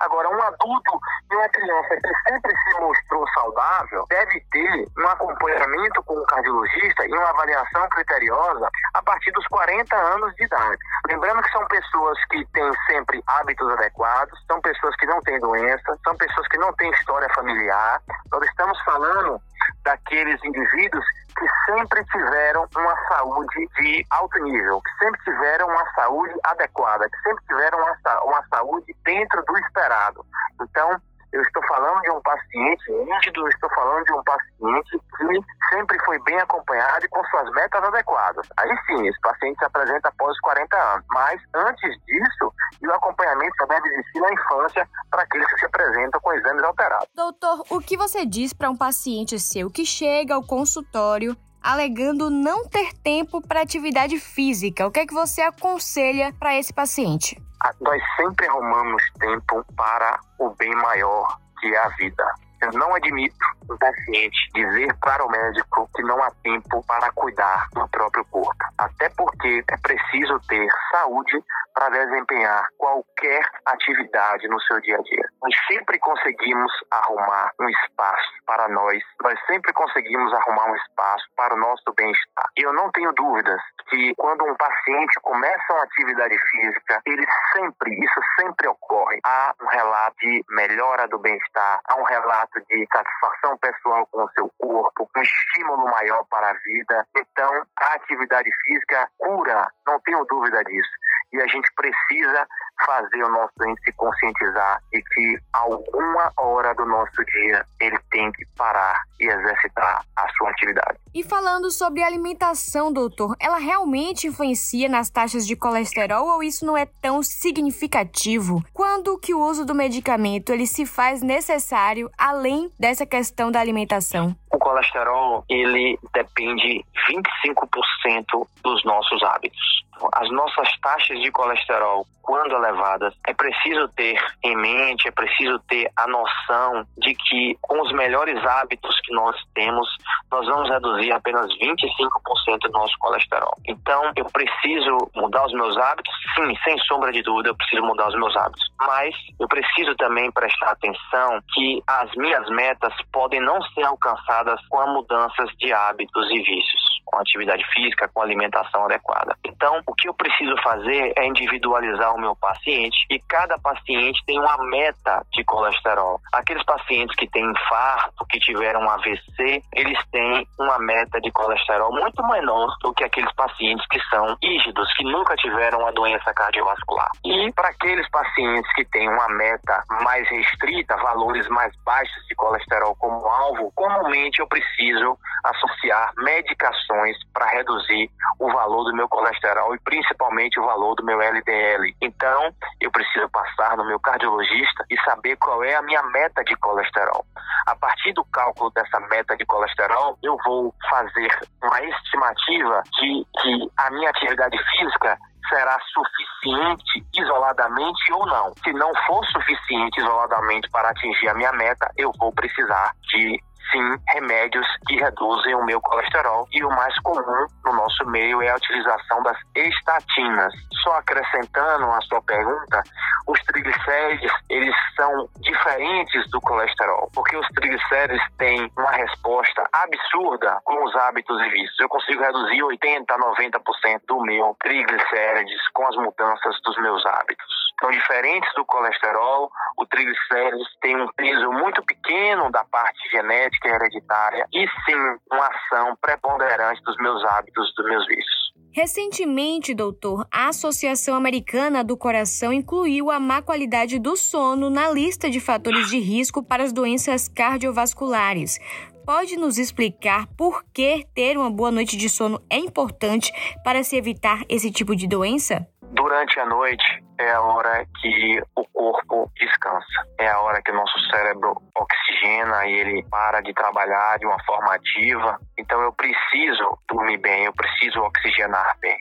Agora, 0.00 0.28
um 0.28 0.42
adulto 0.42 1.00
e 1.30 1.34
uma 1.34 1.48
criança 1.48 1.96
que 1.96 2.30
sempre 2.30 2.52
se 2.52 2.80
mostrou 2.80 3.26
saudável 3.34 4.04
deve 4.08 4.40
ter 4.50 4.86
um 4.98 5.06
acompanhamento 5.08 6.02
com 6.04 6.14
o 6.14 6.26
cardiologista 6.26 7.06
e 7.06 7.12
uma 7.12 7.30
avaliação 7.30 7.88
criteriosa 7.88 8.68
a 8.94 9.02
partir 9.02 9.30
dos 9.32 9.46
40 9.48 9.96
anos 9.96 10.34
de 10.36 10.44
idade. 10.44 10.78
Lembrando 11.08 11.42
que 11.42 11.50
são 11.50 11.66
pessoas 11.66 12.18
que 12.30 12.44
têm 12.52 12.70
sempre 12.86 13.22
hábitos 13.26 13.68
adequados, 13.72 14.38
são 14.46 14.60
pessoas 14.60 14.94
que 14.96 15.06
não 15.06 15.20
têm 15.22 15.38
doença, 15.40 15.98
são 16.04 16.16
pessoas 16.16 16.46
que 16.48 16.58
não 16.58 16.72
têm 16.74 16.90
história 16.92 17.28
familiar. 17.34 18.00
Nós 18.30 18.42
estamos 18.44 18.80
falando 18.82 19.40
daqueles 19.84 20.42
indivíduos 20.44 21.04
que 21.38 21.46
sempre 21.66 22.04
tiveram 22.04 22.66
uma 22.76 22.96
saúde 23.08 23.68
de 23.78 24.06
alto 24.10 24.38
nível, 24.40 24.80
que 24.82 25.04
sempre 25.04 25.20
tiveram 25.24 25.68
uma 25.68 25.92
saúde 25.94 26.34
adequada, 26.44 27.08
que 27.08 27.18
sempre 27.22 27.44
tiveram 27.46 27.78
uma, 27.78 28.22
uma 28.24 28.46
saúde 28.48 28.96
dentro 29.04 29.42
do 29.44 29.58
esperado. 29.58 30.24
Então, 30.60 31.00
eu 31.32 31.40
estou 31.40 31.62
falando 31.66 32.00
de 32.02 32.10
um 32.10 32.20
paciente 32.20 32.92
nítido, 32.92 33.48
estou 33.48 33.70
falando 33.70 34.04
de 34.04 34.12
um 34.12 34.22
paciente 34.22 35.00
que 35.16 35.74
sempre 35.74 35.98
foi 36.04 36.18
bem 36.24 36.38
acompanhado 36.38 37.04
e 37.04 37.08
com 37.08 37.24
suas 37.24 37.50
metas 37.52 37.82
adequadas. 37.82 38.46
Aí 38.58 38.70
sim, 38.86 39.08
esse 39.08 39.20
paciente 39.20 39.58
se 39.58 39.64
apresenta 39.64 40.08
após 40.08 40.32
os 40.32 40.40
40 40.40 40.76
anos. 40.76 41.06
Mas 41.10 41.40
antes 41.54 41.96
disso, 42.04 42.52
o 42.82 42.92
acompanhamento 42.92 43.54
só 43.58 43.66
deve 43.66 43.88
existir 43.88 44.20
na 44.20 44.32
infância 44.32 44.88
para 45.10 45.22
aqueles 45.22 45.48
que 45.48 45.60
se 45.60 45.66
apresentam 45.66 46.20
com 46.20 46.32
exames 46.34 46.62
alterados. 46.62 47.08
Doutor, 47.14 47.64
o 47.70 47.80
que 47.80 47.96
você 47.96 48.26
diz 48.26 48.52
para 48.52 48.70
um 48.70 48.76
paciente 48.76 49.40
seu 49.40 49.70
que 49.70 49.86
chega 49.86 50.34
ao 50.34 50.42
consultório 50.42 51.36
alegando 51.62 52.28
não 52.28 52.66
ter 52.68 52.92
tempo 52.92 53.40
para 53.40 53.62
atividade 53.62 54.18
física? 54.18 54.86
O 54.86 54.90
que 54.90 55.00
é 55.00 55.06
que 55.06 55.14
você 55.14 55.40
aconselha 55.40 56.34
para 56.38 56.58
esse 56.58 56.72
paciente? 56.72 57.40
Nós 57.80 58.02
sempre 58.16 58.46
arrumamos 58.48 59.02
tempo 59.18 59.64
para 59.76 60.18
o 60.38 60.50
bem 60.54 60.74
maior 60.76 61.38
que 61.60 61.74
é 61.74 61.78
a 61.78 61.88
vida. 61.90 62.24
Eu 62.62 62.70
não 62.72 62.94
admito 62.94 63.44
um 63.68 63.76
paciente 63.76 64.38
dizer 64.54 64.94
para 65.00 65.24
o 65.24 65.28
médico 65.28 65.88
que 65.94 66.02
não 66.02 66.22
há 66.22 66.30
tempo 66.42 66.84
para 66.86 67.10
cuidar 67.12 67.68
do 67.72 67.88
próprio 67.88 68.24
corpo. 68.26 68.64
Até 68.78 69.08
porque 69.10 69.64
é 69.68 69.76
preciso 69.78 70.38
ter 70.48 70.68
saúde 70.92 71.42
para 71.74 71.88
desempenhar 71.90 72.66
qualquer 72.76 73.42
atividade 73.66 74.48
no 74.48 74.60
seu 74.62 74.80
dia 74.80 74.96
a 74.96 75.02
dia. 75.02 75.28
Nós 75.42 75.54
sempre 75.66 75.98
conseguimos 75.98 76.72
arrumar 76.90 77.50
um 77.60 77.68
espaço 77.68 78.32
para 78.46 78.68
nós, 78.68 79.02
nós 79.22 79.38
sempre 79.46 79.72
conseguimos 79.72 80.32
arrumar 80.34 80.70
um 80.70 80.76
espaço 80.76 81.24
para 81.36 81.54
o 81.54 81.58
nosso 81.58 81.92
bem-estar. 81.96 82.46
Eu 82.56 82.72
não 82.72 82.90
tenho 82.92 83.12
dúvidas 83.12 83.60
que 83.88 84.14
quando 84.16 84.44
um 84.44 84.54
paciente 84.56 85.14
começa 85.22 85.72
uma 85.72 85.84
atividade 85.84 86.36
física, 86.50 87.00
ele 87.06 87.26
sempre, 87.52 87.94
isso 87.94 88.20
sempre 88.38 88.68
ocorre. 88.68 89.20
Há 89.24 89.54
um 89.60 89.66
relato 89.66 90.16
de 90.20 90.44
melhora 90.50 91.08
do 91.08 91.18
bem-estar, 91.18 91.80
há 91.84 91.96
um 91.96 92.04
relato 92.04 92.60
de 92.68 92.86
satisfação 92.92 93.56
pessoal 93.58 94.06
com 94.10 94.24
o 94.24 94.30
seu 94.30 94.50
corpo, 94.58 95.08
um 95.16 95.22
estímulo 95.22 95.84
maior 95.90 96.24
para 96.30 96.50
a 96.50 96.54
vida. 96.54 97.06
Então, 97.16 97.66
a 97.76 97.94
atividade 97.94 98.50
física 98.64 99.08
cura, 99.18 99.68
não 99.86 100.00
tenho 100.00 100.24
dúvida 100.24 100.62
disso 100.64 101.02
e 101.32 101.40
a 101.40 101.46
gente 101.46 101.61
precisa 101.76 102.46
fazer 102.84 103.22
o 103.22 103.30
nosso 103.30 103.52
doente 103.56 103.80
se 103.84 103.92
conscientizar 103.92 104.80
de 104.92 105.02
que 105.02 105.38
alguma 105.52 106.32
hora 106.36 106.74
do 106.74 106.84
nosso 106.84 107.24
dia 107.24 107.64
ele 107.80 107.98
tem 108.10 108.30
que 108.32 108.44
parar 108.56 109.02
e 109.20 109.26
exercitar 109.26 110.04
a 110.16 110.28
sua 110.32 110.50
atividade. 110.50 110.98
E 111.14 111.22
falando 111.22 111.70
sobre 111.70 112.02
alimentação, 112.02 112.92
doutor, 112.92 113.36
ela 113.38 113.58
realmente 113.58 114.26
influencia 114.26 114.88
nas 114.88 115.10
taxas 115.10 115.46
de 115.46 115.54
colesterol 115.54 116.26
ou 116.26 116.42
isso 116.42 116.64
não 116.64 116.76
é 116.76 116.86
tão 116.86 117.22
significativo? 117.22 118.62
Quando 118.72 119.18
que 119.18 119.34
o 119.34 119.40
uso 119.40 119.64
do 119.64 119.74
medicamento 119.74 120.52
ele 120.52 120.66
se 120.66 120.86
faz 120.86 121.22
necessário 121.22 122.10
além 122.18 122.70
dessa 122.78 123.06
questão 123.06 123.50
da 123.50 123.60
alimentação? 123.60 124.34
O 124.50 124.58
colesterol, 124.58 125.44
ele 125.48 125.98
depende 126.12 126.84
25% 127.08 128.46
dos 128.62 128.84
nossos 128.84 129.22
hábitos 129.22 129.82
as 130.12 130.30
nossas 130.30 130.68
taxas 130.80 131.20
de 131.20 131.30
colesterol, 131.30 132.06
quando 132.22 132.54
elevadas, 132.62 133.14
é 133.26 133.34
preciso 133.34 133.88
ter 133.88 134.18
em 134.42 134.56
mente, 134.56 135.08
é 135.08 135.10
preciso 135.10 135.58
ter 135.68 135.90
a 135.96 136.06
noção 136.06 136.86
de 136.98 137.14
que 137.14 137.56
com 137.60 137.80
os 137.82 137.92
melhores 137.92 138.42
hábitos 138.44 138.98
que 139.00 139.12
nós 139.14 139.36
temos, 139.54 139.88
nós 140.30 140.46
vamos 140.46 140.68
reduzir 140.70 141.12
apenas 141.12 141.46
25% 141.58 142.58
do 142.62 142.72
nosso 142.72 142.96
colesterol. 142.98 143.56
Então, 143.66 144.12
eu 144.16 144.24
preciso 144.26 144.96
mudar 145.14 145.46
os 145.46 145.52
meus 145.52 145.76
hábitos? 145.76 146.12
Sim, 146.34 146.54
sem 146.64 146.78
sombra 146.80 147.12
de 147.12 147.22
dúvida, 147.22 147.50
eu 147.50 147.56
preciso 147.56 147.82
mudar 147.82 148.08
os 148.08 148.14
meus 148.14 148.36
hábitos. 148.36 148.62
Mas 148.80 149.14
eu 149.38 149.48
preciso 149.48 149.94
também 149.96 150.30
prestar 150.32 150.72
atenção 150.72 151.40
que 151.54 151.82
as 151.86 152.10
minhas 152.16 152.48
metas 152.50 152.94
podem 153.12 153.40
não 153.40 153.60
ser 153.74 153.82
alcançadas 153.82 154.60
com 154.68 154.82
mudanças 154.92 155.50
de 155.58 155.72
hábitos 155.72 156.30
e 156.30 156.38
vícios 156.38 156.91
com 157.04 157.18
atividade 157.18 157.64
física, 157.72 158.08
com 158.08 158.22
alimentação 158.22 158.84
adequada. 158.84 159.36
Então, 159.44 159.80
o 159.86 159.94
que 159.94 160.08
eu 160.08 160.14
preciso 160.14 160.56
fazer 160.62 161.12
é 161.16 161.26
individualizar 161.26 162.14
o 162.14 162.20
meu 162.20 162.34
paciente 162.36 162.96
e 163.10 163.18
cada 163.28 163.58
paciente 163.58 164.22
tem 164.26 164.38
uma 164.38 164.56
meta 164.68 165.24
de 165.32 165.44
colesterol. 165.44 166.20
Aqueles 166.32 166.64
pacientes 166.64 167.14
que 167.16 167.28
têm 167.28 167.44
infarto, 167.44 168.24
que 168.30 168.38
tiveram 168.38 168.88
AVC, 168.88 169.62
eles 169.74 169.98
têm 170.10 170.46
uma 170.58 170.78
meta 170.78 171.20
de 171.20 171.30
colesterol 171.32 171.92
muito 171.92 172.22
menor 172.28 172.74
do 172.82 172.92
que 172.94 173.04
aqueles 173.04 173.32
pacientes 173.34 173.86
que 173.88 174.00
são 174.08 174.36
rígidos, 174.42 174.92
que 174.94 175.04
nunca 175.04 175.34
tiveram 175.36 175.86
a 175.86 175.90
doença 175.90 176.32
cardiovascular. 176.34 177.10
E 177.24 177.52
para 177.52 177.68
aqueles 177.68 178.08
pacientes 178.10 178.72
que 178.74 178.84
têm 178.86 179.08
uma 179.08 179.28
meta 179.28 179.82
mais 180.02 180.28
restrita, 180.28 180.96
valores 180.96 181.46
mais 181.48 181.72
baixos 181.84 182.26
de 182.26 182.34
colesterol 182.34 182.94
como 182.96 183.26
alvo, 183.26 183.72
comumente 183.74 184.40
eu 184.40 184.46
preciso 184.46 185.18
associar 185.44 186.12
medicações 186.16 186.91
para 187.32 187.46
reduzir 187.46 188.10
o 188.38 188.50
valor 188.52 188.84
do 188.84 188.94
meu 188.94 189.08
colesterol 189.08 189.74
e 189.74 189.80
principalmente 189.80 190.58
o 190.58 190.64
valor 190.64 190.94
do 190.94 191.04
meu 191.04 191.20
LDL. 191.20 191.94
Então, 192.00 192.54
eu 192.80 192.90
preciso 192.90 193.28
passar 193.30 193.76
no 193.76 193.84
meu 193.84 193.98
cardiologista 194.00 194.84
e 194.90 195.00
saber 195.02 195.36
qual 195.36 195.62
é 195.64 195.74
a 195.74 195.82
minha 195.82 196.02
meta 196.04 196.42
de 196.44 196.54
colesterol. 196.56 197.24
A 197.66 197.76
partir 197.76 198.12
do 198.12 198.24
cálculo 198.24 198.70
dessa 198.70 198.98
meta 199.00 199.36
de 199.36 199.44
colesterol, 199.46 200.18
eu 200.22 200.36
vou 200.44 200.74
fazer 200.90 201.30
uma 201.62 201.80
estimativa 201.82 202.82
de 203.00 203.26
que 203.40 203.70
a 203.76 203.90
minha 203.90 204.10
atividade 204.10 204.58
física 204.76 205.18
será 205.48 205.78
suficiente 205.92 207.04
isoladamente 207.14 208.12
ou 208.12 208.26
não. 208.26 208.52
Se 208.62 208.72
não 208.72 208.90
for 209.06 209.24
suficiente 209.26 210.00
isoladamente 210.00 210.68
para 210.70 210.90
atingir 210.90 211.28
a 211.28 211.34
minha 211.34 211.52
meta, 211.52 211.90
eu 211.96 212.10
vou 212.18 212.32
precisar 212.32 212.92
de 213.08 213.40
sim 213.72 213.96
remédios 214.10 214.66
que 214.86 214.96
reduzem 214.96 215.54
o 215.54 215.64
meu 215.64 215.80
colesterol 215.80 216.46
e 216.52 216.62
o 216.62 216.68
mais 216.70 216.96
comum 217.00 217.46
no 217.64 217.72
nosso 217.72 218.06
meio 218.06 218.42
é 218.42 218.50
a 218.50 218.56
utilização 218.56 219.22
das 219.22 219.36
estatinas. 219.56 220.52
Só 220.82 220.92
acrescentando 220.98 221.86
a 221.86 222.00
sua 222.02 222.22
pergunta, 222.22 222.82
os 223.26 223.40
triglicérides 223.44 224.32
eles 224.50 224.74
são 224.94 225.28
diferentes 225.40 226.30
do 226.30 226.40
colesterol, 226.40 227.10
porque 227.14 227.36
os 227.36 227.46
triglicérides 227.48 228.22
têm 228.36 228.70
uma 228.76 228.90
resposta 228.90 229.64
absurda 229.72 230.60
com 230.64 230.84
os 230.84 230.94
hábitos 230.96 231.40
e 231.40 231.48
vícios. 231.50 231.80
Eu 231.80 231.88
consigo 231.88 232.22
reduzir 232.22 232.62
80 232.62 233.14
a 233.14 233.18
90% 233.18 234.00
do 234.06 234.20
meu 234.22 234.56
triglicérides 234.60 235.60
com 235.72 235.86
as 235.86 235.96
mudanças 235.96 236.60
dos 236.62 236.76
meus 236.78 237.04
hábitos. 237.06 237.62
São 237.80 237.90
diferentes 237.90 238.52
do 238.54 238.64
colesterol, 238.64 239.50
o 239.76 239.86
triglicérides 239.86 240.68
tem 240.80 240.96
um 240.96 241.08
peso 241.16 241.50
muito 241.50 241.82
pequeno 241.82 242.50
da 242.50 242.64
parte 242.64 243.08
genética 243.10 243.61
e 243.64 243.70
hereditária 243.70 244.46
e 244.52 244.66
sim 244.84 244.96
uma 245.30 245.46
ação 245.46 245.96
preponderante 246.00 246.82
dos 246.82 246.96
meus 246.96 247.24
hábitos, 247.24 247.74
dos 247.76 247.86
meus 247.86 248.06
vícios. 248.06 248.42
Recentemente, 248.74 249.74
doutor, 249.74 250.26
a 250.32 250.48
Associação 250.48 251.14
Americana 251.14 251.84
do 251.84 251.94
Coração 251.94 252.50
incluiu 252.50 253.10
a 253.10 253.20
má 253.20 253.42
qualidade 253.42 253.98
do 253.98 254.16
sono 254.16 254.70
na 254.70 254.90
lista 254.90 255.28
de 255.28 255.40
fatores 255.40 255.90
de 255.90 255.98
risco 255.98 256.42
para 256.42 256.62
as 256.62 256.72
doenças 256.72 257.28
cardiovasculares. 257.28 258.58
Pode 259.04 259.36
nos 259.36 259.58
explicar 259.58 260.26
por 260.38 260.64
que 260.72 261.04
ter 261.14 261.36
uma 261.36 261.50
boa 261.50 261.70
noite 261.70 261.96
de 261.98 262.08
sono 262.08 262.40
é 262.48 262.56
importante 262.56 263.30
para 263.62 263.82
se 263.82 263.96
evitar 263.96 264.42
esse 264.48 264.70
tipo 264.70 264.96
de 264.96 265.06
doença? 265.06 265.66
Durante 265.92 266.40
a 266.40 266.46
noite 266.46 267.04
é 267.18 267.32
a 267.32 267.40
hora 267.42 267.84
que 268.00 268.42
o 268.56 268.64
corpo 268.72 269.30
descansa, 269.36 270.06
é 270.18 270.26
a 270.26 270.40
hora 270.40 270.62
que 270.62 270.70
o 270.70 270.74
nosso 270.74 270.98
cérebro 271.10 271.54
oxigena 271.76 272.66
e 272.66 272.72
ele 272.72 273.06
para 273.10 273.42
de 273.42 273.52
trabalhar 273.52 274.18
de 274.18 274.24
uma 274.24 274.42
forma 274.44 274.74
ativa. 274.74 275.38
Então 275.58 275.82
eu 275.82 275.92
preciso 275.92 276.78
dormir 276.90 277.18
bem, 277.18 277.44
eu 277.44 277.52
preciso 277.52 278.00
oxigenar 278.00 278.74
bem. 278.80 278.96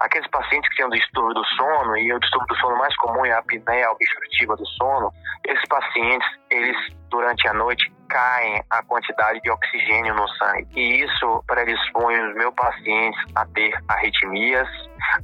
Aqueles 0.00 0.26
pacientes 0.30 0.70
que 0.70 0.76
têm 0.76 0.86
um 0.86 0.90
distúrbio 0.90 1.34
do 1.34 1.44
sono, 1.44 1.98
e 1.98 2.10
o 2.10 2.18
distúrbio 2.18 2.48
do 2.48 2.56
sono 2.60 2.78
mais 2.78 2.96
comum 2.96 3.26
é 3.26 3.32
a 3.32 3.38
apneia 3.38 3.90
obstrutiva 3.90 4.56
do 4.56 4.66
sono, 4.66 5.12
esses 5.46 5.68
pacientes, 5.68 6.28
eles 6.50 6.76
durante 7.10 7.46
a 7.46 7.52
noite 7.52 7.92
caem 8.12 8.62
a 8.68 8.82
quantidade 8.82 9.40
de 9.40 9.50
oxigênio 9.50 10.14
no 10.14 10.28
sangue. 10.28 10.68
E 10.76 11.02
isso 11.02 11.42
predispõe 11.46 12.14
os 12.28 12.34
meus 12.34 12.54
pacientes 12.54 13.20
a 13.34 13.46
ter 13.46 13.72
arritmias, 13.88 14.68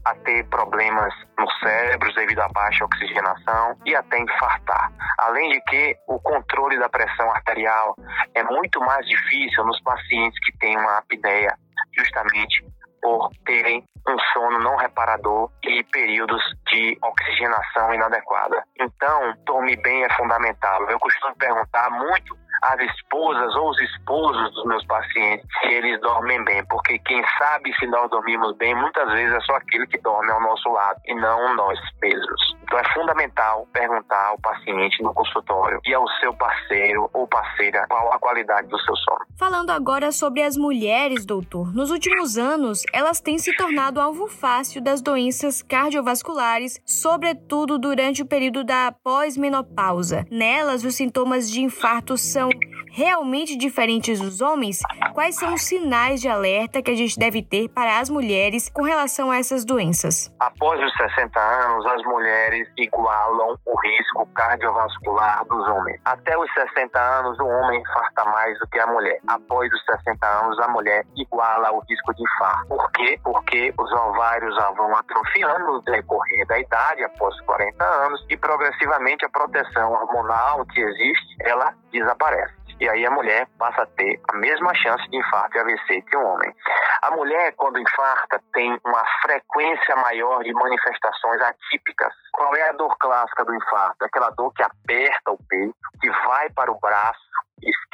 a 0.05 0.15
ter 0.15 0.45
problemas 0.49 1.13
no 1.39 1.49
cérebro 1.63 2.13
devido 2.15 2.41
à 2.41 2.49
baixa 2.49 2.85
oxigenação 2.85 3.77
e 3.85 3.95
até 3.95 4.19
infartar. 4.19 4.91
Além 5.19 5.51
de 5.51 5.61
que 5.63 5.97
o 6.09 6.19
controle 6.21 6.79
da 6.79 6.89
pressão 6.89 7.31
arterial 7.31 7.95
é 8.35 8.43
muito 8.43 8.81
mais 8.81 9.07
difícil 9.07 9.65
nos 9.65 9.81
pacientes 9.83 10.39
que 10.43 10.57
têm 10.59 10.77
uma 10.79 10.99
apneia, 10.99 11.55
justamente 11.97 12.65
por 13.03 13.31
terem 13.45 13.85
um 14.09 14.19
sono 14.33 14.59
não 14.61 14.77
reparador 14.77 15.51
e 15.63 15.85
períodos 15.85 16.43
de 16.67 16.99
oxigenação 17.03 17.93
inadequada. 17.93 18.65
Então, 18.81 19.35
dormir 19.45 19.77
bem 19.83 20.05
é 20.05 20.15
fundamental. 20.15 20.89
Eu 20.91 20.99
costumo 20.99 21.37
perguntar 21.37 21.91
muito 21.91 22.37
às 22.63 22.81
esposas 22.81 23.55
ou 23.57 23.71
os 23.71 23.81
esposos 23.81 24.53
dos 24.55 24.65
meus 24.65 24.85
pacientes 24.87 25.47
se 25.61 25.69
eles 25.69 26.01
dormem 26.01 26.43
bem, 26.45 26.65
porque 26.67 26.99
quem 27.01 27.23
sabe 27.39 27.73
se 27.75 27.87
nós 27.87 28.11
dormimos 28.11 28.57
bem 28.57 28.75
muitas 28.75 29.11
vezes 29.13 29.35
é 29.35 29.41
só 29.41 29.57
aquele 29.57 29.87
que 29.87 29.99
dorme 29.99 30.31
ao 30.31 30.41
nosso 30.41 30.69
lado 30.71 31.01
e 31.07 31.15
não 31.15 31.55
nós 31.55 31.79
mesmos. 32.03 32.57
Então 32.63 32.79
é 32.79 32.93
fundamental 32.93 33.67
perguntar 33.73 34.27
ao 34.27 34.39
paciente 34.41 35.03
no 35.03 35.15
consultório 35.15 35.81
e 35.87 35.95
ao 35.95 36.07
seu 36.21 36.35
parceiro 36.35 37.09
ou 37.13 37.27
parceira 37.27 37.87
qual 37.89 38.13
a 38.13 38.19
qualidade 38.19 38.69
do 38.69 38.79
seu 38.81 38.95
sono. 38.97 39.25
Falando 39.39 39.71
agora 39.71 40.13
sobre 40.13 40.43
as 40.43 40.57
mulheres, 40.57 41.25
doutor, 41.25 41.73
nos 41.75 41.91
últimos 41.91 42.37
anos 42.37 42.83
elas 42.93 43.21
têm 43.21 43.39
se 43.39 43.55
tornado 43.57 44.01
alvo 44.01 44.29
fácil 44.29 44.83
das 44.83 45.01
doenças 45.01 45.63
cardiovasculares, 45.63 46.81
sobretudo 46.85 47.79
durante 47.79 48.23
o 48.23 48.27
período 48.27 48.65
da 48.65 48.93
pós-menopausa. 49.03 50.27
Nelas, 50.31 50.85
os 50.85 50.95
sintomas 50.95 51.51
de 51.51 51.63
infarto 51.63 52.19
são 52.19 52.48
realmente 52.91 53.57
diferentes 53.57 54.21
dos 54.21 54.41
homens? 54.41 54.81
Quais 55.15 55.37
são 55.37 55.55
os 55.55 55.63
sinais 55.63 56.21
de 56.21 56.29
alerta 56.29 56.83
que 56.83 56.91
a 56.91 56.97
gente 56.97 57.19
deve 57.19 57.43
ter 57.43 57.69
para 57.69 58.01
as 58.01 58.11
mulheres 58.11 58.69
com 58.69 58.83
relação 58.83 59.31
a 59.31 59.39
essas 59.39 59.65
doenças? 59.65 60.35
Após 60.41 60.81
os 60.83 60.93
60 60.97 61.39
anos, 61.39 61.87
as 61.87 62.03
mulheres 62.03 62.69
igualam 62.77 63.57
o 63.65 63.81
risco 63.81 64.27
cardiovascular 64.35 65.45
dos 65.47 65.69
homens. 65.69 66.01
Até 66.05 66.37
os 66.37 66.53
60 66.53 66.99
anos, 66.99 67.39
o 67.39 67.47
homem 67.47 67.81
infarta 67.81 68.25
mais 68.25 68.59
do 68.59 68.67
que 68.69 68.79
a 68.79 68.87
mulher. 68.87 69.21
Após 69.29 69.73
os 69.73 69.85
60 69.85 70.27
anos, 70.27 70.59
a 70.61 70.69
mulher 70.69 71.05
iguala 71.17 71.73
o 71.73 71.81
risco 71.89 72.15
de 72.15 72.23
infarto. 72.23 72.69
Por 72.69 72.91
quê? 72.93 73.21
Porque 73.23 73.75
os 73.79 73.93
ovários 73.93 74.55
vão 74.77 74.95
atrofiando 74.97 75.73
no 75.73 75.83
decorrer 75.83 76.47
da 76.47 76.59
idade, 76.59 77.05
após 77.05 77.39
40 77.43 77.85
anos, 77.85 78.25
e 78.29 78.37
progressivamente 78.37 79.25
a 79.25 79.29
proteção 79.29 79.93
hormonal 79.93 80.65
que 80.67 80.81
existe, 80.81 81.37
ela 81.41 81.73
desaparece. 81.91 82.59
E 82.81 82.89
aí 82.89 83.05
a 83.05 83.11
mulher 83.11 83.49
passa 83.59 83.83
a 83.83 83.87
ter 83.87 84.21
a 84.29 84.37
mesma 84.37 84.73
chance 84.75 85.03
de 85.11 85.17
infarto 85.17 85.57
e 85.57 85.61
AVC 85.61 86.03
que 86.03 86.17
o 86.17 86.25
homem. 86.25 86.55
A 87.03 87.11
mulher, 87.11 87.53
quando 87.57 87.81
infarta, 87.81 88.41
tem 88.53 88.79
uma 88.85 89.05
frequência 89.21 89.97
maior 89.97 90.45
de 90.45 90.53
manifestações 90.53 91.41
atípicas. 91.43 92.13
Qual 92.33 92.55
é 92.55 92.69
a 92.69 92.73
dor 92.73 92.97
clássica 92.99 93.45
do 93.45 93.55
infarto? 93.55 94.05
Aquela 94.05 94.31
dor 94.31 94.53
que 94.53 94.63
aperta 94.63 95.33
o 95.33 95.39
peito, 95.49 95.75
que 96.01 96.09
vai 96.09 96.51
para 96.51 96.71
o 96.71 96.79
braço, 96.79 97.21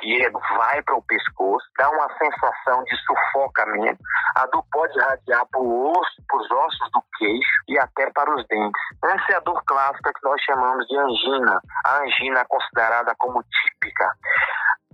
esquerdo 0.05 0.39
vai 0.57 0.83
para 0.83 0.97
o 0.97 1.03
pescoço, 1.03 1.67
dá 1.79 1.91
uma 1.91 2.09
sensação 2.19 2.85
de 2.85 2.97
sufocamento. 3.05 3.99
A 4.37 4.47
dor 4.47 4.65
pode 4.71 4.97
irradiar 4.99 5.47
para 5.47 5.61
osso, 5.61 6.23
os 6.35 6.51
ossos 6.51 6.91
do 6.93 7.03
queixo 7.19 7.65
e 7.69 7.79
até 7.79 8.11
para 8.13 8.35
os 8.35 8.47
dentes. 8.47 8.83
Essa 9.03 9.33
é 9.33 9.37
a 9.37 9.41
dor 9.41 9.63
clássica 9.65 10.13
que 10.13 10.29
nós 10.29 10.41
chamamos 10.43 10.87
de 10.87 10.99
angina. 10.99 11.61
A 11.87 11.99
angina 12.03 12.41
é 12.41 12.45
considerada 12.45 13.15
como 13.19 13.43
típica 13.43 14.13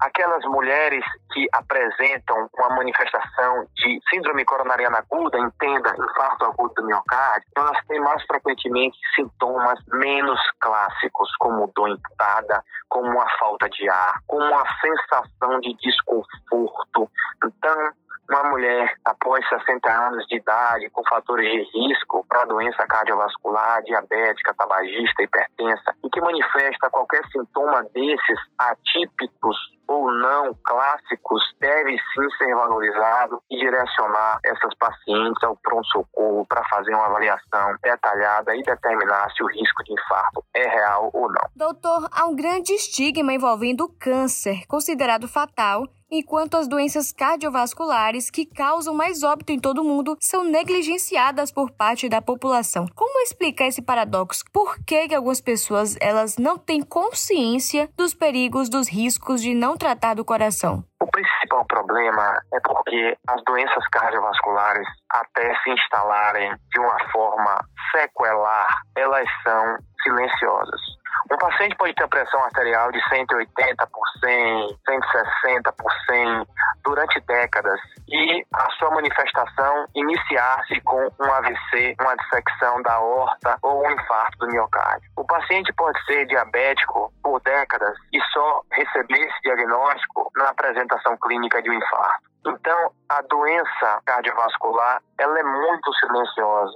aquelas 0.01 0.45
mulheres 0.45 1.05
que 1.33 1.47
apresentam 1.53 2.49
uma 2.59 2.71
manifestação 2.77 3.67
de 3.77 4.01
síndrome 4.11 4.45
coronariana 4.45 4.99
aguda, 4.99 5.39
entenda, 5.39 5.95
infarto 5.97 6.45
agudo 6.47 6.75
do 6.75 6.87
miocárdio, 6.87 7.49
elas 7.57 7.79
têm 7.87 8.01
mais 8.01 8.23
frequentemente 8.25 8.99
sintomas 9.15 9.79
menos 9.93 10.41
clássicos, 10.59 11.31
como 11.39 11.71
dor 11.75 11.91
imputada, 11.91 12.65
como 12.89 13.21
a 13.21 13.27
falta 13.39 13.69
de 13.69 13.89
ar, 13.89 14.21
como 14.27 14.55
a 14.55 14.65
sensação 14.81 15.61
de 15.61 15.75
desconforto. 15.75 17.11
Então, 17.45 17.93
uma 18.31 18.45
mulher 18.51 18.95
após 19.05 19.47
60 19.49 19.91
anos 19.91 20.27
de 20.27 20.37
idade 20.37 20.89
com 20.91 21.03
fatores 21.05 21.51
de 21.51 21.63
risco 21.79 22.25
para 22.29 22.45
doença 22.45 22.87
cardiovascular, 22.87 23.83
diabética, 23.83 24.55
tabagista, 24.55 25.23
hipertensa 25.23 25.95
e 26.05 26.09
que 26.09 26.21
manifesta 26.21 26.89
qualquer 26.91 27.23
sintoma 27.33 27.83
desses 27.93 28.39
atípicos 28.59 29.57
ou 29.91 30.09
não 30.13 30.55
clássicos 30.63 31.43
deve 31.59 31.91
sim 31.91 32.31
ser 32.39 32.55
valorizado 32.55 33.43
e 33.51 33.59
direcionar 33.59 34.39
essas 34.45 34.73
pacientes 34.79 35.43
ao 35.43 35.57
pronto-socorro 35.57 36.47
para 36.47 36.63
fazer 36.69 36.95
uma 36.95 37.07
avaliação 37.07 37.75
detalhada 37.83 38.55
e 38.55 38.63
determinar 38.63 39.29
se 39.33 39.43
o 39.43 39.49
risco 39.49 39.83
de 39.83 39.93
infarto 39.93 40.45
é 40.55 40.69
real 40.69 41.11
ou 41.13 41.29
não. 41.29 41.51
Doutor, 41.57 42.09
há 42.13 42.25
um 42.27 42.37
grande 42.37 42.73
estigma 42.73 43.33
envolvendo 43.33 43.83
o 43.83 43.93
câncer, 43.99 44.65
considerado 44.69 45.27
fatal 45.27 45.83
enquanto 46.11 46.57
as 46.57 46.67
doenças 46.69 47.13
cardiovasculares 47.13 48.31
que 48.31 48.45
causam 48.45 48.95
mais 48.95 49.23
óbito 49.23 49.53
em 49.53 49.59
todo 49.59 49.83
o 49.83 49.85
mundo 49.85 50.17
são 50.21 50.45
negligenciadas 50.45 51.53
por 51.53 51.71
parte 51.71 52.09
da 52.09 52.21
população. 52.21 52.87
Como 52.95 53.21
explicar 53.21 53.67
esse 53.67 53.83
paradoxo? 53.83 54.45
Por 54.53 54.77
que, 54.85 55.09
que 55.09 55.15
algumas 55.15 55.41
pessoas 55.41 55.97
elas 56.01 56.37
não 56.37 56.59
têm 56.59 56.83
consciência 56.83 57.89
dos 57.97 58.15
perigos, 58.15 58.69
dos 58.69 58.89
riscos 58.89 59.41
de 59.41 59.55
não 59.55 59.77
tratar 59.77 60.15
do 60.15 60.25
coração? 60.25 60.85
O 61.01 61.07
principal 61.07 61.65
problema 61.67 62.35
é 62.53 62.61
porque 62.61 63.17
as 63.27 63.43
doenças 63.45 63.87
cardiovasculares, 63.89 64.87
até 65.11 65.55
se 65.63 65.71
instalarem 65.71 66.55
de 66.73 66.81
uma 66.81 67.11
forma 67.11 67.65
sequelar, 67.91 68.83
elas 68.97 69.27
são 69.43 69.77
silenciosas. 70.03 70.90
Um 71.33 71.37
paciente 71.37 71.77
pode 71.77 71.95
ter 71.95 72.09
pressão 72.09 72.43
arterial 72.43 72.91
de 72.91 73.01
180 73.09 73.87
por 73.87 74.03
100, 74.19 74.79
160 74.85 75.73
por 75.73 75.93
100 76.11 76.47
durante 76.83 77.21
décadas 77.21 77.81
e 78.09 78.45
a 78.53 78.71
sua 78.73 78.91
manifestação 78.91 79.87
iniciar-se 79.95 80.81
com 80.81 81.09
um 81.21 81.33
AVC, 81.33 81.95
uma 82.01 82.17
dissecção 82.17 82.83
da 82.83 82.95
aorta 82.95 83.57
ou 83.63 83.87
um 83.87 83.91
infarto 83.93 84.39
do 84.39 84.49
miocárdio. 84.49 85.09
O 85.17 85.25
paciente 85.25 85.73
pode 85.75 86.05
ser 86.05 86.27
diabético 86.27 87.13
por 87.23 87.41
décadas 87.43 87.97
e 88.13 88.21
só 88.33 88.63
receber 88.73 89.21
esse 89.21 89.41
diagnóstico 89.43 90.33
na 90.35 90.49
apresentação 90.49 91.17
clínica 91.19 91.63
de 91.63 91.71
um 91.71 91.75
infarto. 91.75 92.30
Então, 92.47 92.93
a 93.09 93.21
doença 93.23 94.01
cardiovascular, 94.07 95.03
ela 95.19 95.39
é 95.39 95.43
muito 95.43 95.93
silenciosa. 95.95 96.73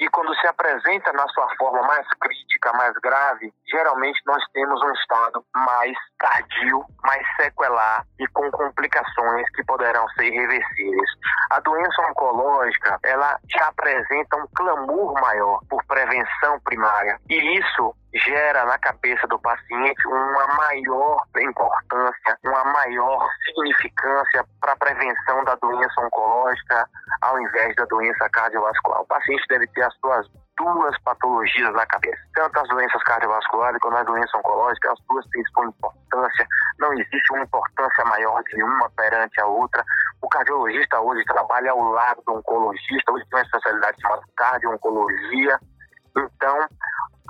E 0.00 0.08
quando 0.08 0.34
se 0.36 0.46
apresenta 0.46 1.12
na 1.12 1.26
sua 1.28 1.48
forma 1.56 1.82
mais 1.82 2.06
crítica, 2.20 2.72
mais 2.72 2.92
grave, 2.94 3.52
geralmente 3.70 4.20
nós 4.26 4.42
temos 4.52 4.82
um 4.82 4.92
estado 4.92 5.44
mais 5.54 5.96
tardio, 6.18 6.84
mais 7.04 7.24
sequelar 7.36 8.04
e 8.18 8.26
com 8.28 8.50
complicações 8.50 9.48
que 9.54 9.64
poderão 9.64 10.08
ser 10.10 10.26
irreversíveis. 10.26 11.10
A 11.50 11.60
doença 11.60 12.02
oncológica, 12.10 12.98
ela 13.04 13.38
já 13.48 13.68
apresenta 13.68 14.36
um 14.36 14.46
clamor 14.56 15.14
maior 15.20 15.60
por 15.70 15.84
prevenção 15.84 16.58
primária. 16.64 17.20
E 17.30 17.58
isso 17.58 17.94
gera 18.14 18.64
na 18.64 18.78
cabeça 18.78 19.26
do 19.26 19.38
paciente 19.40 20.06
uma 20.06 20.46
maior 20.56 21.24
importância, 21.36 22.38
uma 22.44 22.64
maior 22.64 23.28
significância 23.44 24.44
para 24.60 24.72
a 24.72 24.76
prevenção 24.76 25.44
da 25.44 25.54
doença 25.56 26.00
oncológica 26.00 26.88
ao 27.22 27.40
invés 27.40 27.74
da 27.76 27.84
doença 27.86 28.28
cardiovascular. 28.30 29.00
O 29.00 29.06
paciente 29.06 29.44
deve 29.48 29.66
ter 29.68 29.82
as 29.82 29.94
suas 29.98 30.26
duas 30.56 30.96
patologias 31.02 31.72
na 31.74 31.84
cabeça. 31.86 32.20
Tanto 32.34 32.60
as 32.60 32.68
doenças 32.68 33.02
cardiovasculares 33.02 33.78
quanto 33.80 33.96
as 33.96 34.06
doenças 34.06 34.34
oncológicas, 34.34 34.92
as 34.92 34.98
duas 35.08 35.26
têm 35.28 35.42
sua 35.46 35.66
importância. 35.66 36.46
Não 36.78 36.92
existe 36.92 37.32
uma 37.32 37.42
importância 37.42 38.04
maior 38.04 38.42
de 38.44 38.62
uma 38.62 38.90
perante 38.90 39.40
a 39.40 39.46
outra. 39.46 39.84
O 40.22 40.28
cardiologista 40.28 41.00
hoje 41.00 41.24
trabalha 41.24 41.72
ao 41.72 41.82
lado 41.82 42.22
do 42.24 42.34
oncologista, 42.34 43.12
hoje 43.12 43.24
tem 43.28 43.38
uma 43.38 43.44
especialidade 43.44 44.00
chamada 44.00 44.22
cardio-oncologia. 44.36 45.58
Então, 46.16 46.68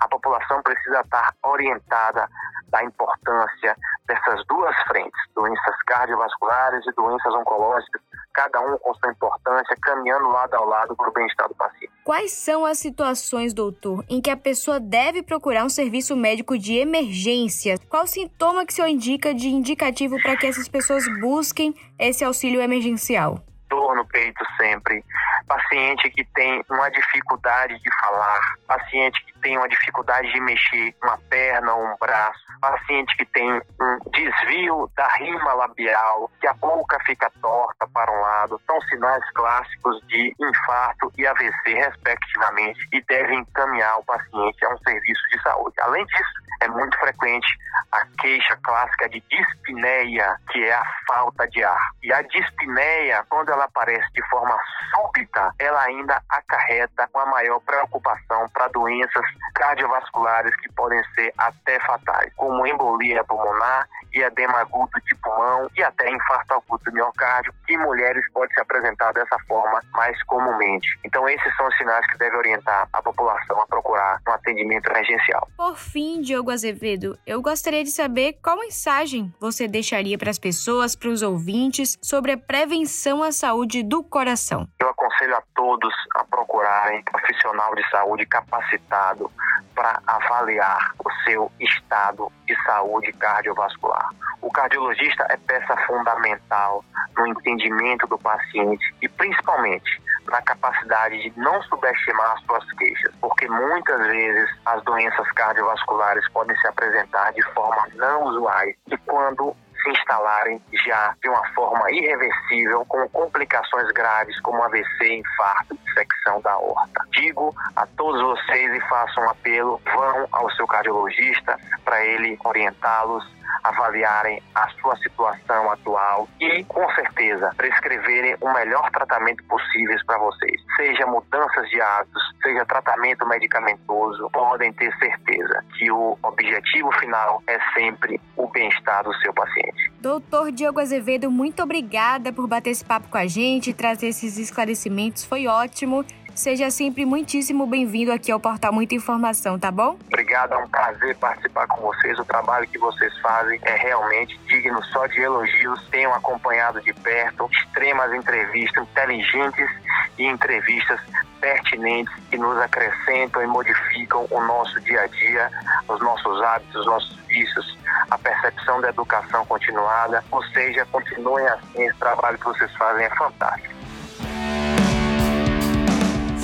a 0.01 0.09
população 0.09 0.63
precisa 0.63 1.01
estar 1.01 1.35
orientada 1.45 2.29
da 2.69 2.83
importância 2.83 3.77
dessas 4.07 4.45
duas 4.47 4.75
frentes, 4.89 5.21
doenças 5.35 5.77
cardiovasculares 5.87 6.85
e 6.87 6.93
doenças 6.93 7.33
oncológicas, 7.35 8.03
cada 8.33 8.61
um 8.61 8.77
com 8.79 8.93
sua 8.95 9.13
importância, 9.13 9.77
caminhando 9.81 10.29
lado 10.29 10.55
ao 10.55 10.67
lado 10.67 10.97
para 10.97 11.09
o 11.09 11.13
bem-estar 11.13 11.49
do 11.49 11.55
paciente. 11.55 11.93
Quais 12.03 12.33
são 12.33 12.67
as 12.67 12.79
situações, 12.79 13.55
doutor, 13.55 14.05
em 14.11 14.21
que 14.21 14.31
a 14.31 14.37
pessoa 14.37 14.81
deve 14.81 15.23
procurar 15.23 15.65
um 15.65 15.69
serviço 15.69 16.17
médico 16.17 16.59
de 16.59 16.77
emergência? 16.77 17.77
Qual 17.89 18.07
sintoma 18.07 18.67
que 18.67 18.73
o 18.73 18.77
senhor 18.77 18.89
indica 18.89 19.33
de 19.33 19.49
indicativo 19.49 20.21
para 20.21 20.37
que 20.37 20.47
essas 20.47 20.69
pessoas 20.69 21.05
busquem 21.21 21.75
esse 21.99 22.25
auxílio 22.25 22.61
emergencial? 22.61 23.39
Dor 23.71 23.95
no 23.95 24.07
peito 24.07 24.45
sempre, 24.57 25.05
paciente 25.47 26.11
que 26.11 26.25
tem 26.35 26.63
uma 26.71 26.91
dificuldade 26.91 27.79
de 27.79 27.91
falar, 28.01 28.55
paciente 28.67 29.25
que 29.25 29.39
tem 29.41 29.57
uma 29.59 29.69
dificuldade 29.69 30.33
de 30.33 30.41
mexer 30.41 30.95
uma 31.03 31.19
perna 31.29 31.75
ou 31.75 31.85
um 31.85 31.97
braço, 32.01 32.45
paciente 32.61 33.17
que 33.17 33.27
tem 33.27 33.53
um 33.53 33.99
desvio 34.11 34.91
da 34.97 35.07
rima 35.17 35.53
labial, 35.55 36.31
que 36.41 36.47
a 36.47 36.55
boca 36.55 36.99
fica 37.05 37.31
torta 37.43 37.87
para 37.93 38.11
um 38.11 38.21
lado, 38.21 38.61
são 38.67 38.81
sinais 38.83 39.25
clássicos 39.33 40.01
de 40.07 40.35
infarto 40.41 41.13
e 41.19 41.27
AVC, 41.27 41.75
respectivamente, 41.75 42.89
e 42.93 43.03
devem 43.03 43.41
encaminhar 43.41 43.99
o 43.99 44.05
paciente 44.05 44.65
a 44.65 44.75
um 44.75 44.79
serviço 44.79 45.23
de 45.31 45.43
saúde. 45.43 45.75
Além 45.81 46.05
disso, 46.07 46.45
é 46.63 46.69
muito 46.69 46.99
frequente 46.99 47.47
a 47.93 48.07
queixa 48.19 48.59
clássica 48.63 49.09
de 49.09 49.23
dispneia, 49.31 50.37
que 50.51 50.65
é 50.65 50.73
a 50.73 50.85
falta 51.07 51.47
de 51.49 51.63
ar. 51.63 51.91
E 52.03 52.13
a 52.13 52.23
dispneia, 52.23 53.25
quando 53.29 53.51
ela 53.51 53.65
aparece 53.65 54.11
de 54.13 54.27
forma 54.29 54.57
súbita, 54.95 55.34
ela 55.59 55.83
ainda 55.83 56.21
acarreta 56.29 57.09
uma 57.15 57.27
maior 57.27 57.61
preocupação 57.61 58.49
para 58.51 58.69
doenças 58.69 59.25
cardiovasculares 59.55 60.55
que 60.57 60.73
podem 60.73 61.03
ser 61.15 61.33
até 61.39 61.79
fatais, 61.81 62.33
como 62.37 62.67
embolia 62.67 63.25
pulmonar 63.25 63.89
edema 64.21 64.59
agudo 64.59 65.01
de 65.07 65.15
pulmão 65.17 65.69
e 65.77 65.83
até 65.83 66.11
infarto 66.11 66.55
agudo 66.55 66.85
do 66.85 66.93
miocárdio, 66.93 67.53
que 67.67 67.75
em 67.75 67.79
mulheres 67.79 68.25
pode 68.33 68.53
se 68.55 68.61
apresentar 68.61 69.13
dessa 69.13 69.37
forma 69.47 69.81
mais 69.93 70.21
comumente. 70.25 70.89
Então 71.05 71.29
esses 71.29 71.57
são 71.57 71.67
os 71.67 71.77
sinais 71.77 72.07
que 72.11 72.19
devem 72.19 72.39
orientar 72.39 72.89
a 72.93 73.03
população 73.03 73.61
a 73.61 73.67
procurar 73.67 74.21
um 74.29 74.33
atendimento 74.33 74.91
emergencial. 74.91 75.49
Por 75.57 75.77
fim, 75.77 76.21
Diogo 76.21 76.51
Azevedo, 76.51 77.19
eu 77.27 77.41
gostaria 77.41 77.83
de 77.83 77.91
saber 77.91 78.35
qual 78.43 78.59
mensagem 78.59 79.33
você 79.41 79.67
deixaria 79.67 80.19
para 80.19 80.31
as 80.31 80.39
pessoas, 80.39 80.95
para 80.95 81.09
os 81.09 81.23
ouvintes, 81.23 81.99
sobre 82.03 82.33
a 82.33 82.39
prevenção 82.39 83.23
à 83.23 83.33
saúde 83.33 83.83
do 83.83 84.03
coração. 84.03 84.69
Eu 84.81 84.89
aconselho 84.89 85.37
a 85.37 85.43
todos 85.55 85.95
a 86.17 86.25
procurarem 86.25 87.01
um 87.01 87.05
profissional 87.05 87.75
de 87.75 87.89
saúde 87.91 88.27
capacitado 88.27 89.31
para 89.75 90.01
avaliar 90.07 90.93
o 91.05 91.11
seu 91.25 91.51
estado 91.61 92.31
de 92.47 92.55
saúde 92.65 93.13
cardiovascular. 93.13 94.04
O 94.41 94.51
cardiologista 94.51 95.27
é 95.31 95.37
peça 95.37 95.77
fundamental 95.87 96.85
no 97.17 97.27
entendimento 97.27 98.07
do 98.07 98.19
paciente 98.19 98.95
e 99.01 99.09
principalmente 99.09 100.03
na 100.27 100.41
capacidade 100.43 101.19
de 101.19 101.39
não 101.39 101.63
subestimar 101.65 102.33
as 102.33 102.43
suas 102.45 102.73
queixas, 102.73 103.15
porque 103.21 103.49
muitas 103.49 104.07
vezes 104.07 104.51
as 104.67 104.83
doenças 104.85 105.31
cardiovasculares 105.33 106.27
podem 106.31 106.57
se 106.57 106.67
apresentar 106.67 107.33
de 107.33 107.43
forma 107.53 107.89
não 107.95 108.25
usuais 108.25 108.75
e 108.91 108.97
quando 108.99 109.55
se 109.83 109.91
instalarem 109.91 110.61
já 110.87 111.15
de 111.23 111.29
uma 111.29 111.47
forma 111.49 111.91
irreversível, 111.91 112.85
com 112.87 113.07
complicações 113.11 113.91
graves 113.93 114.41
como 114.41 114.63
AVC, 114.63 115.15
infarto, 115.15 115.79
dissecção 115.85 116.41
da 116.41 116.53
aorta. 116.53 117.05
Digo 117.13 117.55
a 117.77 117.87
todos 117.87 118.21
vocês 118.21 118.75
e 118.75 118.81
faço 118.89 119.21
um 119.21 119.29
apelo: 119.29 119.81
vão 119.85 120.27
ao 120.33 120.51
seu 120.53 120.67
cardiologista 120.67 121.59
para 121.85 122.03
ele 122.05 122.39
orientá-los 122.45 123.25
avaliarem 123.63 124.43
a 124.55 124.69
sua 124.81 124.97
situação 124.97 125.71
atual 125.71 126.29
e, 126.41 126.65
com 126.65 126.89
certeza, 126.95 127.53
prescreverem 127.57 128.37
o 128.41 128.53
melhor 128.53 128.91
tratamento 128.91 129.45
possível 129.45 129.85
para 130.07 130.19
vocês. 130.19 130.61
Seja 130.77 131.07
mudanças 131.07 131.69
de 131.71 131.81
hábitos, 131.81 132.23
seja 132.43 132.65
tratamento 132.67 133.27
medicamentoso, 133.27 134.29
podem 134.33 134.73
ter 134.73 134.93
certeza 134.99 135.65
que 135.77 135.91
o 135.91 136.19
objetivo 136.23 136.91
final 136.93 137.43
é 137.47 137.59
sempre 137.75 138.21
o 138.37 138.49
bem-estar 138.49 139.05
do 139.05 139.15
seu 139.17 139.33
paciente. 139.33 139.93
Doutor 140.01 140.51
Diogo 140.51 140.81
Azevedo, 140.81 141.31
muito 141.31 141.63
obrigada 141.63 142.33
por 142.33 142.47
bater 142.47 142.71
esse 142.71 142.85
papo 142.85 143.09
com 143.09 143.19
a 143.19 143.27
gente, 143.27 143.73
trazer 143.73 144.09
esses 144.09 144.39
esclarecimentos, 144.39 145.25
foi 145.25 145.47
ótimo. 145.47 146.05
Seja 146.35 146.69
sempre 146.69 147.07
muitíssimo 147.07 147.65
bem-vindo 147.65 148.13
aqui 148.13 148.33
ao 148.33 148.41
Portal 148.41 148.73
Muita 148.73 148.93
Informação, 148.93 149.57
tá 149.57 149.71
bom? 149.71 149.97
Obrigado, 150.09 150.55
é 150.55 150.57
um 150.57 150.69
prazer 150.69 151.17
participar 151.17 151.69
com 151.69 151.81
vocês. 151.81 152.19
O 152.19 152.25
trabalho 152.25 152.67
que 152.67 152.77
vocês 152.77 153.17
fazem 153.19 153.61
é 153.63 153.77
realmente 153.77 154.37
digno 154.49 154.83
só 154.87 155.07
de 155.07 155.21
elogios. 155.21 155.81
Tenham 155.93 156.13
acompanhado 156.13 156.81
de 156.83 156.93
perto 156.93 157.49
extremas 157.53 158.13
entrevistas 158.13 158.83
inteligentes 158.83 159.71
e 160.19 160.25
entrevistas 160.27 161.01
pertinentes 161.41 162.13
que 162.29 162.37
nos 162.37 162.59
acrescentam 162.59 163.41
e 163.41 163.47
modificam 163.47 164.27
o 164.29 164.41
nosso 164.41 164.81
dia 164.81 165.03
a 165.03 165.07
dia, 165.07 165.51
os 165.87 166.01
nossos 166.01 166.43
hábitos, 166.43 166.81
os 166.81 166.87
nossos 166.87 167.17
vícios, 167.29 167.79
a 168.11 168.19
percepção 168.19 168.81
da 168.81 168.89
educação 168.89 169.47
continuada. 169.47 170.25
Ou 170.33 170.43
seja, 170.47 170.85
continuem 170.87 171.47
assim, 171.47 171.85
esse 171.85 171.99
trabalho 171.99 172.37
que 172.39 172.45
vocês 172.45 172.75
fazem 172.77 173.05
é 173.05 173.11
fantástico. 173.11 173.74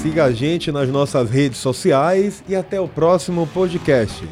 Siga 0.00 0.24
a 0.24 0.32
gente 0.32 0.72
nas 0.72 0.88
nossas 0.88 1.28
redes 1.28 1.58
sociais 1.58 2.42
e 2.48 2.56
até 2.56 2.80
o 2.80 2.88
próximo 2.88 3.46
podcast. 3.46 4.26